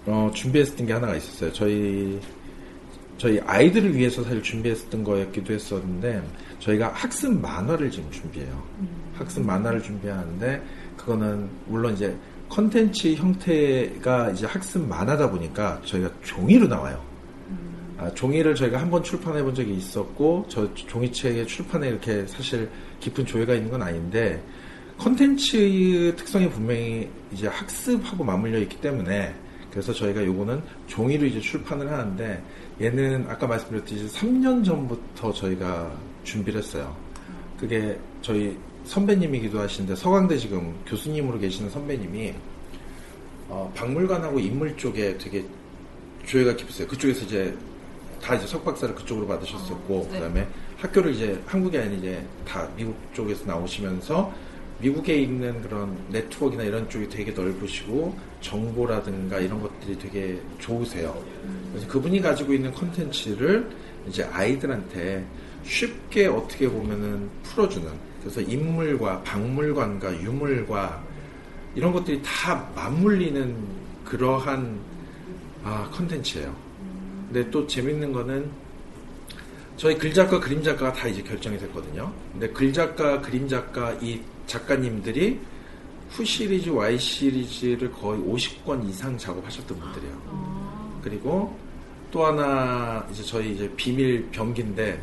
[0.06, 1.52] 어, 준비했었던 게 하나가 있었어요.
[1.52, 2.18] 저희
[3.18, 6.22] 저희 아이들을 위해서 사실 준비했었던 거였기도 했었는데
[6.58, 8.62] 저희가 학습 만화를 지금 준비해요.
[9.14, 10.62] 학습 만화를 준비하는데
[11.00, 12.16] 그거는 물론 이제
[12.48, 17.02] 컨텐츠 형태가 이제 학습 만화다 보니까 저희가 종이로 나와요.
[17.98, 22.68] 아, 종이를 저희가 한 번 출판해 본 적이 있었고 저 종이책의 출판에 이렇게 사실
[23.00, 24.42] 깊은 조예가 있는 건 아닌데
[24.98, 29.34] 컨텐츠의 특성이 분명히 이제 학습하고 맞물려 있기 때문에
[29.70, 32.42] 그래서 저희가 요거는 종이로 이제 출판을 하는데
[32.80, 35.90] 얘는 아까 말씀드렸듯이 3년 전부터 저희가
[36.24, 36.94] 준비를 했어요.
[37.58, 38.56] 그게 저희
[38.90, 42.34] 선배님이기도 하신데 서강대 지금 교수님으로 계시는 선배님이
[43.48, 45.44] 어, 박물관하고 인물 쪽에 되게
[46.26, 46.88] 조예가 깊으세요.
[46.88, 47.56] 그쪽에서 이제
[48.20, 50.14] 다 이제 석박사를 그쪽으로 받으셨었고 네.
[50.18, 54.32] 그다음에 학교를 이제 한국이 아닌 이제 다 미국 쪽에서 나오시면서
[54.80, 61.16] 미국에 있는 그런 네트워크나 이런 쪽이 되게 넓으시고 정보라든가 이런 것들이 되게 좋으세요.
[61.70, 63.70] 그래서 그분이 가지고 있는 컨텐츠를
[64.08, 65.24] 이제 아이들한테
[65.62, 71.02] 쉽게 어떻게 보면은 풀어주는 그래서 인물과 박물관과 유물과
[71.74, 73.56] 이런 것들이 다 맞물리는
[74.04, 74.78] 그러한
[75.64, 76.54] 아 컨텐츠예요.
[77.28, 78.50] 근데 또 재밌는 거는
[79.76, 82.12] 저희 글작가, 그림작가가 다 이제 결정이 됐거든요.
[82.32, 85.40] 근데 글작가, 그림작가 이 작가님들이
[86.10, 91.00] 후 시리즈, Y 시리즈를 거의 50권 이상 작업하셨던 분들이에요.
[91.02, 91.56] 그리고
[92.10, 95.00] 또 하나 이제 저희 이제 비밀 병기인데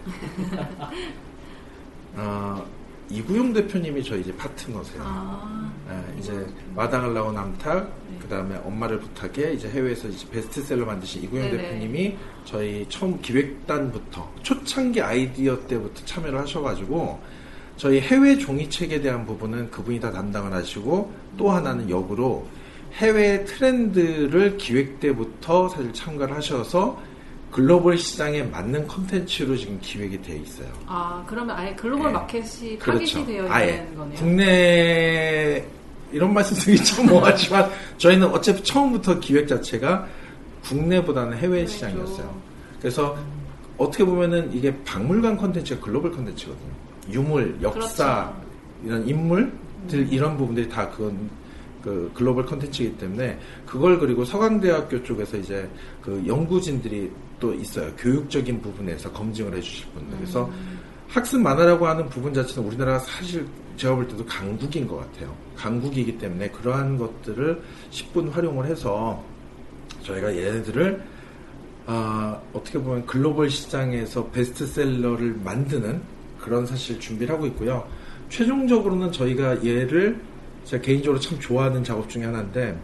[2.15, 2.65] 어,
[3.09, 5.01] 이구용 대표님이 저희 이제 파트너세요.
[5.03, 6.45] 아, 예, 이제
[6.75, 7.89] 마당을 나온 남탁,
[8.21, 11.57] 그 다음에 엄마를 부탁해 이제 해외에서 이제 베스트셀러 만드신 이구영 네네.
[11.57, 17.19] 대표님이 저희 처음 기획단부터 초창기 아이디어 때부터 참여를 하셔가지고
[17.77, 22.47] 저희 해외 종이책에 대한 부분은 그분이 다 담당을 하시고 또 하나는 역으로
[22.95, 26.99] 해외 트렌드를 기획 때부터 사실 참가를 하셔서
[27.51, 30.67] 글로벌 시장에 맞는 컨텐츠로 지금 기획이 되어 있어요.
[30.85, 32.13] 아 그러면 아예 글로벌 네.
[32.13, 33.25] 마켓이 타깃이 그렇죠.
[33.25, 34.15] 되어 아예 있는 거네요.
[34.17, 35.65] 국내
[36.11, 40.07] 이런 말씀 드리기 참 뭐하지만 저희는 어차피 처음부터 기획 자체가
[40.63, 42.41] 국내보다는 해외 시장이었어요.
[42.79, 43.17] 그래서
[43.77, 46.71] 어떻게 보면은 이게 박물관 컨텐츠가 글로벌 컨텐츠거든요.
[47.09, 48.47] 유물, 역사, 그렇죠.
[48.83, 51.29] 이런 인물들 이런 부분들이 다 그건
[51.81, 55.69] 그 글로벌 컨텐츠이기 때문에 그걸 그리고 서강대학교 쪽에서 이제
[56.01, 57.91] 그 연구진들이 또 있어요.
[57.97, 60.17] 교육적인 부분에서 검증을 해주실 분들.
[60.17, 60.49] 그래서
[61.07, 63.45] 학습 만화라고 하는 부분 자체는 우리나라가 사실
[63.77, 65.33] 제가 볼 때도 강국인 것 같아요.
[65.55, 67.61] 강국이기 때문에 그러한 것들을
[67.91, 69.23] 10분 활용을 해서
[70.03, 71.03] 저희가 얘네들을
[71.85, 76.01] 아, 어떻게 보면 글로벌 시장에서 베스트셀러를 만드는
[76.37, 77.87] 그런 사실 준비를 하고 있고요.
[78.29, 80.19] 최종적으로는 저희가 얘를
[80.65, 82.77] 제가 개인적으로 참 좋아하는 작업 중에 하나인데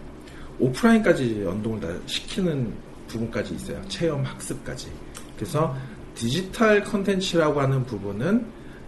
[0.60, 2.74] 오프라인까지 연동을 다 시키는
[3.14, 3.82] 부분까지 있어요.
[3.88, 4.88] 체험 학습까지.
[5.36, 5.76] 그래서
[6.16, 8.46] 디지털 컨텐츠라고 하는 부분은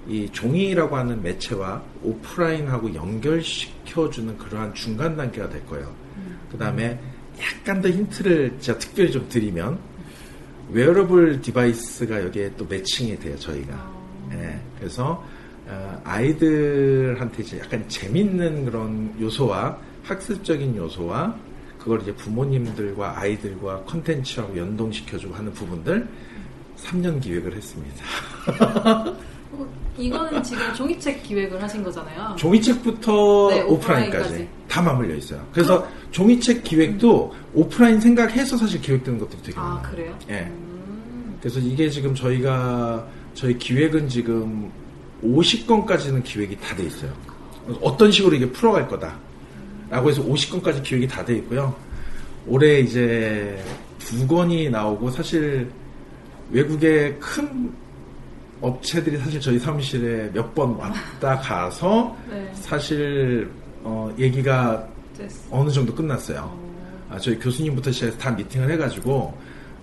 [0.07, 5.91] 이 종이라고 하는 매체와 오프라인하고 연결시켜주는 그러한 중간 단계가 될 거예요.
[6.51, 6.99] 그 다음에
[7.39, 9.79] 약간 더 힌트를 제가 특별히 좀 드리면
[10.71, 13.91] wearable device가 여기에 또 매칭이 돼요, 저희가.
[14.33, 15.23] 예, 그래서
[15.67, 21.35] 어, 아이들한테 이제 약간 재밌는 그런 요소와 학습적인 요소와
[21.85, 26.07] 그걸 이제 부모님들과 아이들과 컨텐츠하고 연동시켜주고 하는 부분들
[26.83, 28.03] 3년 기획을 했습니다.
[29.51, 32.35] 어, 이거는 지금 종이책 기획을 하신 거잖아요.
[32.37, 34.23] 종이책부터 네, 오프라인까지.
[34.23, 34.49] 오프라인까지.
[34.67, 35.47] 다 맞물려 있어요.
[35.53, 39.81] 그래서 종이책 기획도 오프라인 생각해서 사실 기획되는 것들이 되게 아 많아요.
[39.91, 40.19] 그래요?
[40.29, 40.39] 예.
[40.49, 43.05] 음, 그래서 이게 지금 저희가
[43.35, 44.71] 저희 기획은 지금
[45.23, 47.13] 50건까지는 기획이 다 돼 있어요.
[47.81, 49.19] 어떤 식으로 이게 풀어갈 거다.
[49.89, 51.73] 라고 해서 50건까지 기획이 다 돼 있고요.
[52.47, 53.57] 올해 이제
[53.99, 55.69] 두 건이 나오고 사실
[56.51, 57.71] 외국의 큰
[58.61, 62.49] 업체들이 사실 저희 사무실에 몇 번 왔다 가서 네.
[62.53, 63.49] 사실
[63.83, 65.39] 어, 얘기가 됐어.
[65.51, 66.57] 어느 정도 끝났어요.
[67.09, 69.33] 아, 저희 교수님부터 시작해서 다 미팅을 해가지고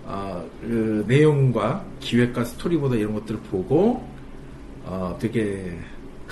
[0.05, 4.07] 어, 그 내용과 기획과 스토리보다 이런 것들을 보고
[4.85, 5.77] 어, 되게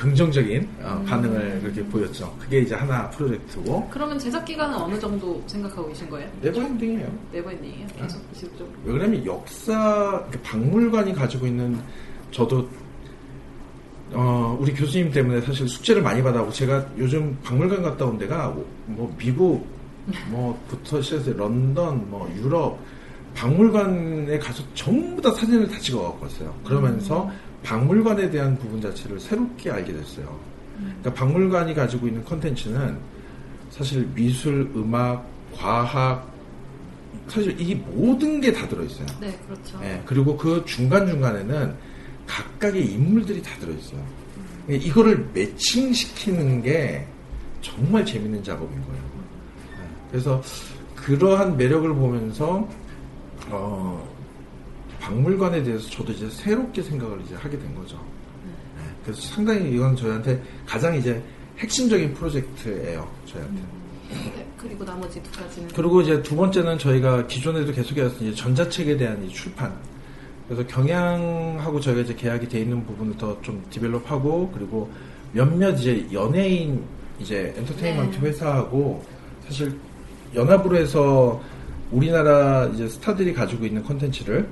[0.00, 1.04] 긍정적인 어, 음.
[1.04, 2.34] 반응을 그렇게 보였죠.
[2.40, 6.26] 그게 이제 하나 프로젝트고 그러면 제작 기간은 어느 정도 생각하고 계신 거예요?
[6.40, 7.18] 네버엔딩이에요.
[7.32, 7.86] 네버엔딩이에요?
[7.98, 8.74] 계속 지속적으로.
[8.84, 11.78] 왜 그러냐면 역사 박물관이 가지고 있는
[12.30, 12.66] 저도
[14.12, 19.14] 어, 우리 교수님 때문에 사실 숙제를 많이 받아고 제가 요즘 박물관 갔다 온 데가 뭐
[19.18, 19.66] 미국
[20.30, 22.78] 뭐부터 시작해서 런던 뭐 유럽
[23.34, 26.54] 박물관에 가서 전부 다 사진을 다 찍어 갖고 왔어요.
[26.64, 27.30] 그러면서
[27.62, 30.38] 박물관에 대한 부분 자체를 새롭게 알게 됐어요.
[30.76, 32.98] 그러니까 박물관이 가지고 있는 컨텐츠는
[33.70, 36.28] 사실 미술, 음악, 과학
[37.28, 39.06] 사실 이 모든 게 다 들어있어요.
[39.20, 39.78] 네, 그렇죠.
[39.82, 41.74] 예, 그리고 그 중간중간에는
[42.26, 44.00] 각각의 인물들이 다 들어있어요.
[44.68, 47.06] 이거를 매칭시키는 게
[47.60, 49.02] 정말 재밌는 작업인 거예요.
[49.80, 50.42] 예, 그래서
[50.96, 52.68] 그러한 매력을 보면서,
[53.48, 54.08] 어,
[55.00, 57.96] 박물관에 대해서 저도 이제 새롭게 생각을 이제 하게 된 거죠.
[58.46, 61.20] 예, 그래서 상당히 이건 저희한테 가장 이제
[61.58, 63.60] 핵심적인 프로젝트예요, 저희한테.
[64.10, 69.22] 네, 그리고 나머지 두 가지는 그리고 이제 두 번째는 저희가 기존에도 계속해서 이제 전자책에 대한
[69.24, 69.72] 이 출판.
[70.48, 74.90] 그래서 경향하고 저희가 이제 계약이 돼 있는 부분을 더 좀 develop하고 그리고
[75.32, 76.82] 몇몇 이제 연예인
[77.20, 78.26] 이제 엔터테인먼트 네.
[78.28, 79.04] 회사하고
[79.46, 79.78] 사실
[80.34, 81.40] 연합으로 해서
[81.92, 84.48] 우리나라 이제 스타들이 가지고 있는 컨텐츠를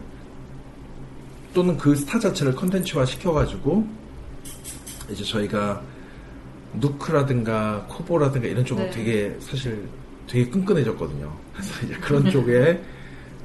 [1.55, 3.87] 또는 그 스타 자체를 컨텐츠화 시켜가지고
[5.11, 5.83] 이제 저희가
[6.75, 8.91] 누크라든가 코보라든가 이런 쪽은 네.
[8.91, 9.89] 되게 사실
[10.27, 11.35] 되게 끈끈해졌거든요.
[11.55, 12.81] 그래서 이제 그런 쪽에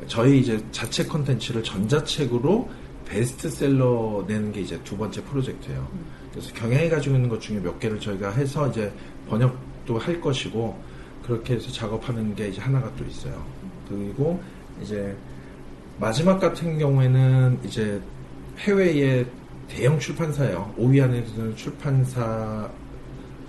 [0.07, 2.69] 저희 이제 자체 컨텐츠를 전자책으로
[3.05, 5.87] 베스트셀러 내는 게 이제 두 번째 프로젝트예요.
[6.31, 8.91] 그래서 경향이 가지고 있는 것 중에 몇 개를 저희가 해서 이제
[9.29, 10.77] 번역도 할 것이고
[11.23, 13.45] 그렇게 해서 작업하는 게 이제 하나가 또 있어요.
[13.87, 14.41] 그리고
[14.81, 15.15] 이제
[15.99, 18.01] 마지막 같은 경우에는 이제
[18.59, 19.25] 해외의
[19.67, 20.73] 대형 출판사예요.
[20.77, 22.69] 5위 안에 드는 출판사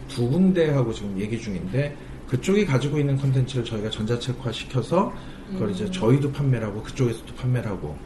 [0.09, 1.97] 두 군데하고 지금 얘기 중인데
[2.29, 5.13] 그쪽이 가지고 있는 컨텐츠를 저희가 전자책화 시켜서
[5.53, 7.97] 그걸 이제 저희도 판매를 하고 그쪽에서도 판매를 하고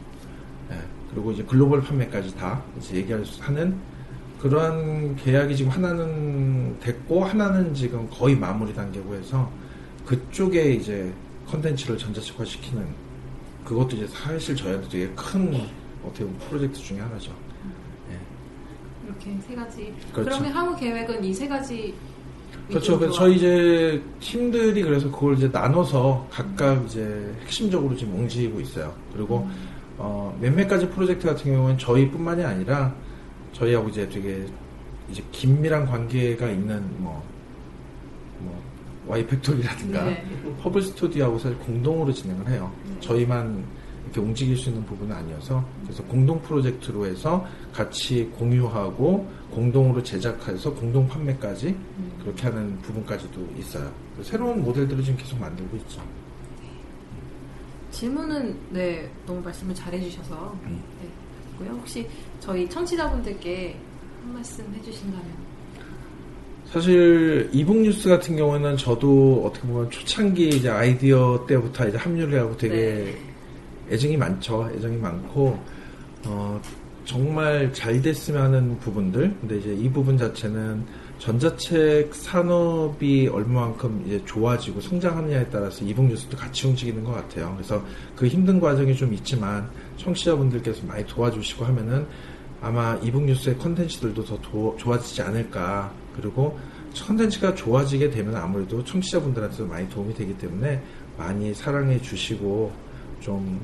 [0.71, 0.77] 예,
[1.11, 3.77] 그리고 이제 글로벌 판매까지 다 이제 얘기할 수 하는
[4.39, 9.51] 그러한 계약이 지금 하나는 됐고 하나는 지금 거의 마무리 단계고 해서
[10.05, 11.11] 그쪽에 이제
[11.47, 12.85] 컨텐츠를 전자책화 시키는
[13.69, 15.53] 그것도 이제 사실 저희한테 되게 큰
[16.03, 17.31] 어떻게 보면 프로젝트 중에 하나죠.
[19.05, 19.93] 이렇게 세 가지.
[20.11, 20.29] 그렇죠.
[20.29, 21.93] 그러면 향후 계획은 이 세 가지.
[22.67, 22.97] 그렇죠.
[22.97, 28.91] 그래서 저희 이제 팀들이 그래서 그걸 이제 나눠서 각각 이제 핵심적으로 지금 움직이고 있어요.
[29.13, 29.47] 그리고
[29.97, 32.93] 어, 몇몇 가지 프로젝트 같은 경우는 저희뿐만이 아니라
[33.53, 34.45] 저희하고 이제 되게
[35.11, 37.23] 이제 긴밀한 관계가 있는 뭐,
[38.39, 38.63] 뭐
[39.07, 40.25] 와이팩토리라든가 네.
[40.63, 42.71] 허블 스튜디오하고 사실 공동으로 진행을 해요.
[42.99, 43.63] 저희만
[44.05, 51.07] 이렇게 움직일 수 있는 부분은 아니어서 그래서 공동 프로젝트로 해서 같이 공유하고 공동으로 제작해서 공동
[51.07, 51.75] 판매까지
[52.21, 53.91] 그렇게 하는 부분까지도 있어요.
[54.23, 56.01] 새로운 모델들을 지금 계속 만들고 있죠.
[57.91, 60.81] 질문은 네 너무 말씀을 잘해주셔서 음.
[61.01, 61.09] 네,
[61.57, 62.07] 고요 혹시
[62.39, 63.77] 저희 청취자분들께
[64.23, 65.48] 한 말씀 해주신다면
[66.71, 72.55] 사실 이북 뉴스 같은 경우에는 저도 어떻게 보면 초창기 이제 아이디어 때부터 이제 합류를 하고
[72.57, 73.15] 되게
[73.89, 74.69] 애정이 많죠.
[74.75, 75.57] 애정이 많고
[76.25, 76.61] 어,
[77.05, 79.35] 정말 잘 됐으면 하는 부분들.
[79.41, 80.83] 근데 이제 이 부분 자체는
[81.17, 87.51] 전자책 산업이 얼마만큼 이제 좋아지고 성장하느냐에 따라서 이북 뉴스도 같이 움직이는 것 같아요.
[87.57, 87.83] 그래서
[88.15, 89.67] 그 힘든 과정이 좀 있지만
[89.97, 92.05] 청취자분들께서 많이 도와주시고 하면은
[92.61, 95.91] 아마 이북 뉴스의 컨텐츠들도 더 도- 좋아지지 않을까.
[96.15, 96.57] 그리고
[96.95, 100.81] 컨텐츠가 좋아지게 되면 아무래도 청취자분들한테도 많이 도움이 되기 때문에
[101.17, 102.71] 많이 사랑해 주시고
[103.19, 103.61] 좀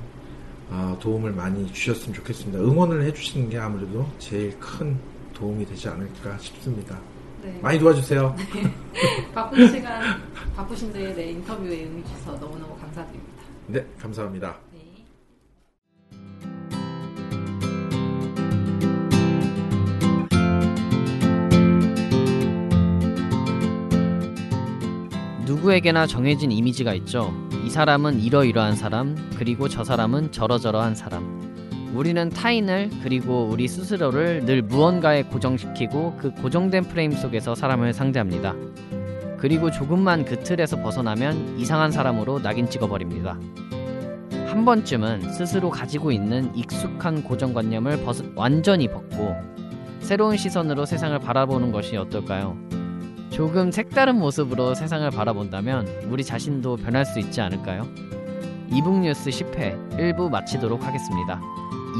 [0.69, 2.59] 아, 도움을 많이 주셨으면 좋겠습니다.
[2.59, 4.97] 응원을 해주시는 게 아무래도 제일 큰
[5.33, 6.99] 도움이 되지 않을까 싶습니다.
[7.43, 7.59] 네.
[7.61, 8.35] 많이 도와주세요.
[9.33, 10.21] 바쁜 시간
[10.55, 13.43] 바쁘신데 네, 인터뷰에 응해주셔서 너무너무 감사드립니다.
[13.67, 14.55] 네, 감사합니다.
[25.65, 27.33] 누구에게나 정해진 이미지가 있죠.
[27.65, 31.89] 이 사람은 이러이러한 사람, 그리고 저 사람은 저러저러한 사람.
[31.95, 38.53] 우리는 타인을 그리고 우리 스스로를 늘 무언가에 고정시키고 그 고정된 프레임 속에서 사람을 상대합니다.
[39.39, 43.39] 그리고 조금만 그 틀에서 벗어나면 이상한 사람으로 낙인 찍어버립니다.
[44.47, 49.35] 한 번쯤은 스스로 가지고 있는 익숙한 고정관념을 벗- 완전히 벗고
[49.99, 52.55] 새로운 시선으로 세상을 바라보는 것이 어떨까요?
[53.35, 57.85] 조금 색다른 모습으로 세상을 바라본다면 우리 자신도 변할 수 있지 않을까요?
[58.71, 61.41] 이북 뉴스 10회 1부 마치도록 하겠습니다.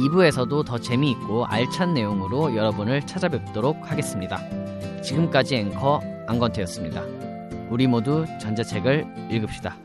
[0.08, 4.40] 2부에서도 더 재미있고 알찬 내용으로 여러분을 찾아뵙도록 하겠습니다.
[5.02, 7.04] 지금까지 앵커 안건태였습니다.
[7.70, 9.85] 우리 모두 전자책을 읽읍시다.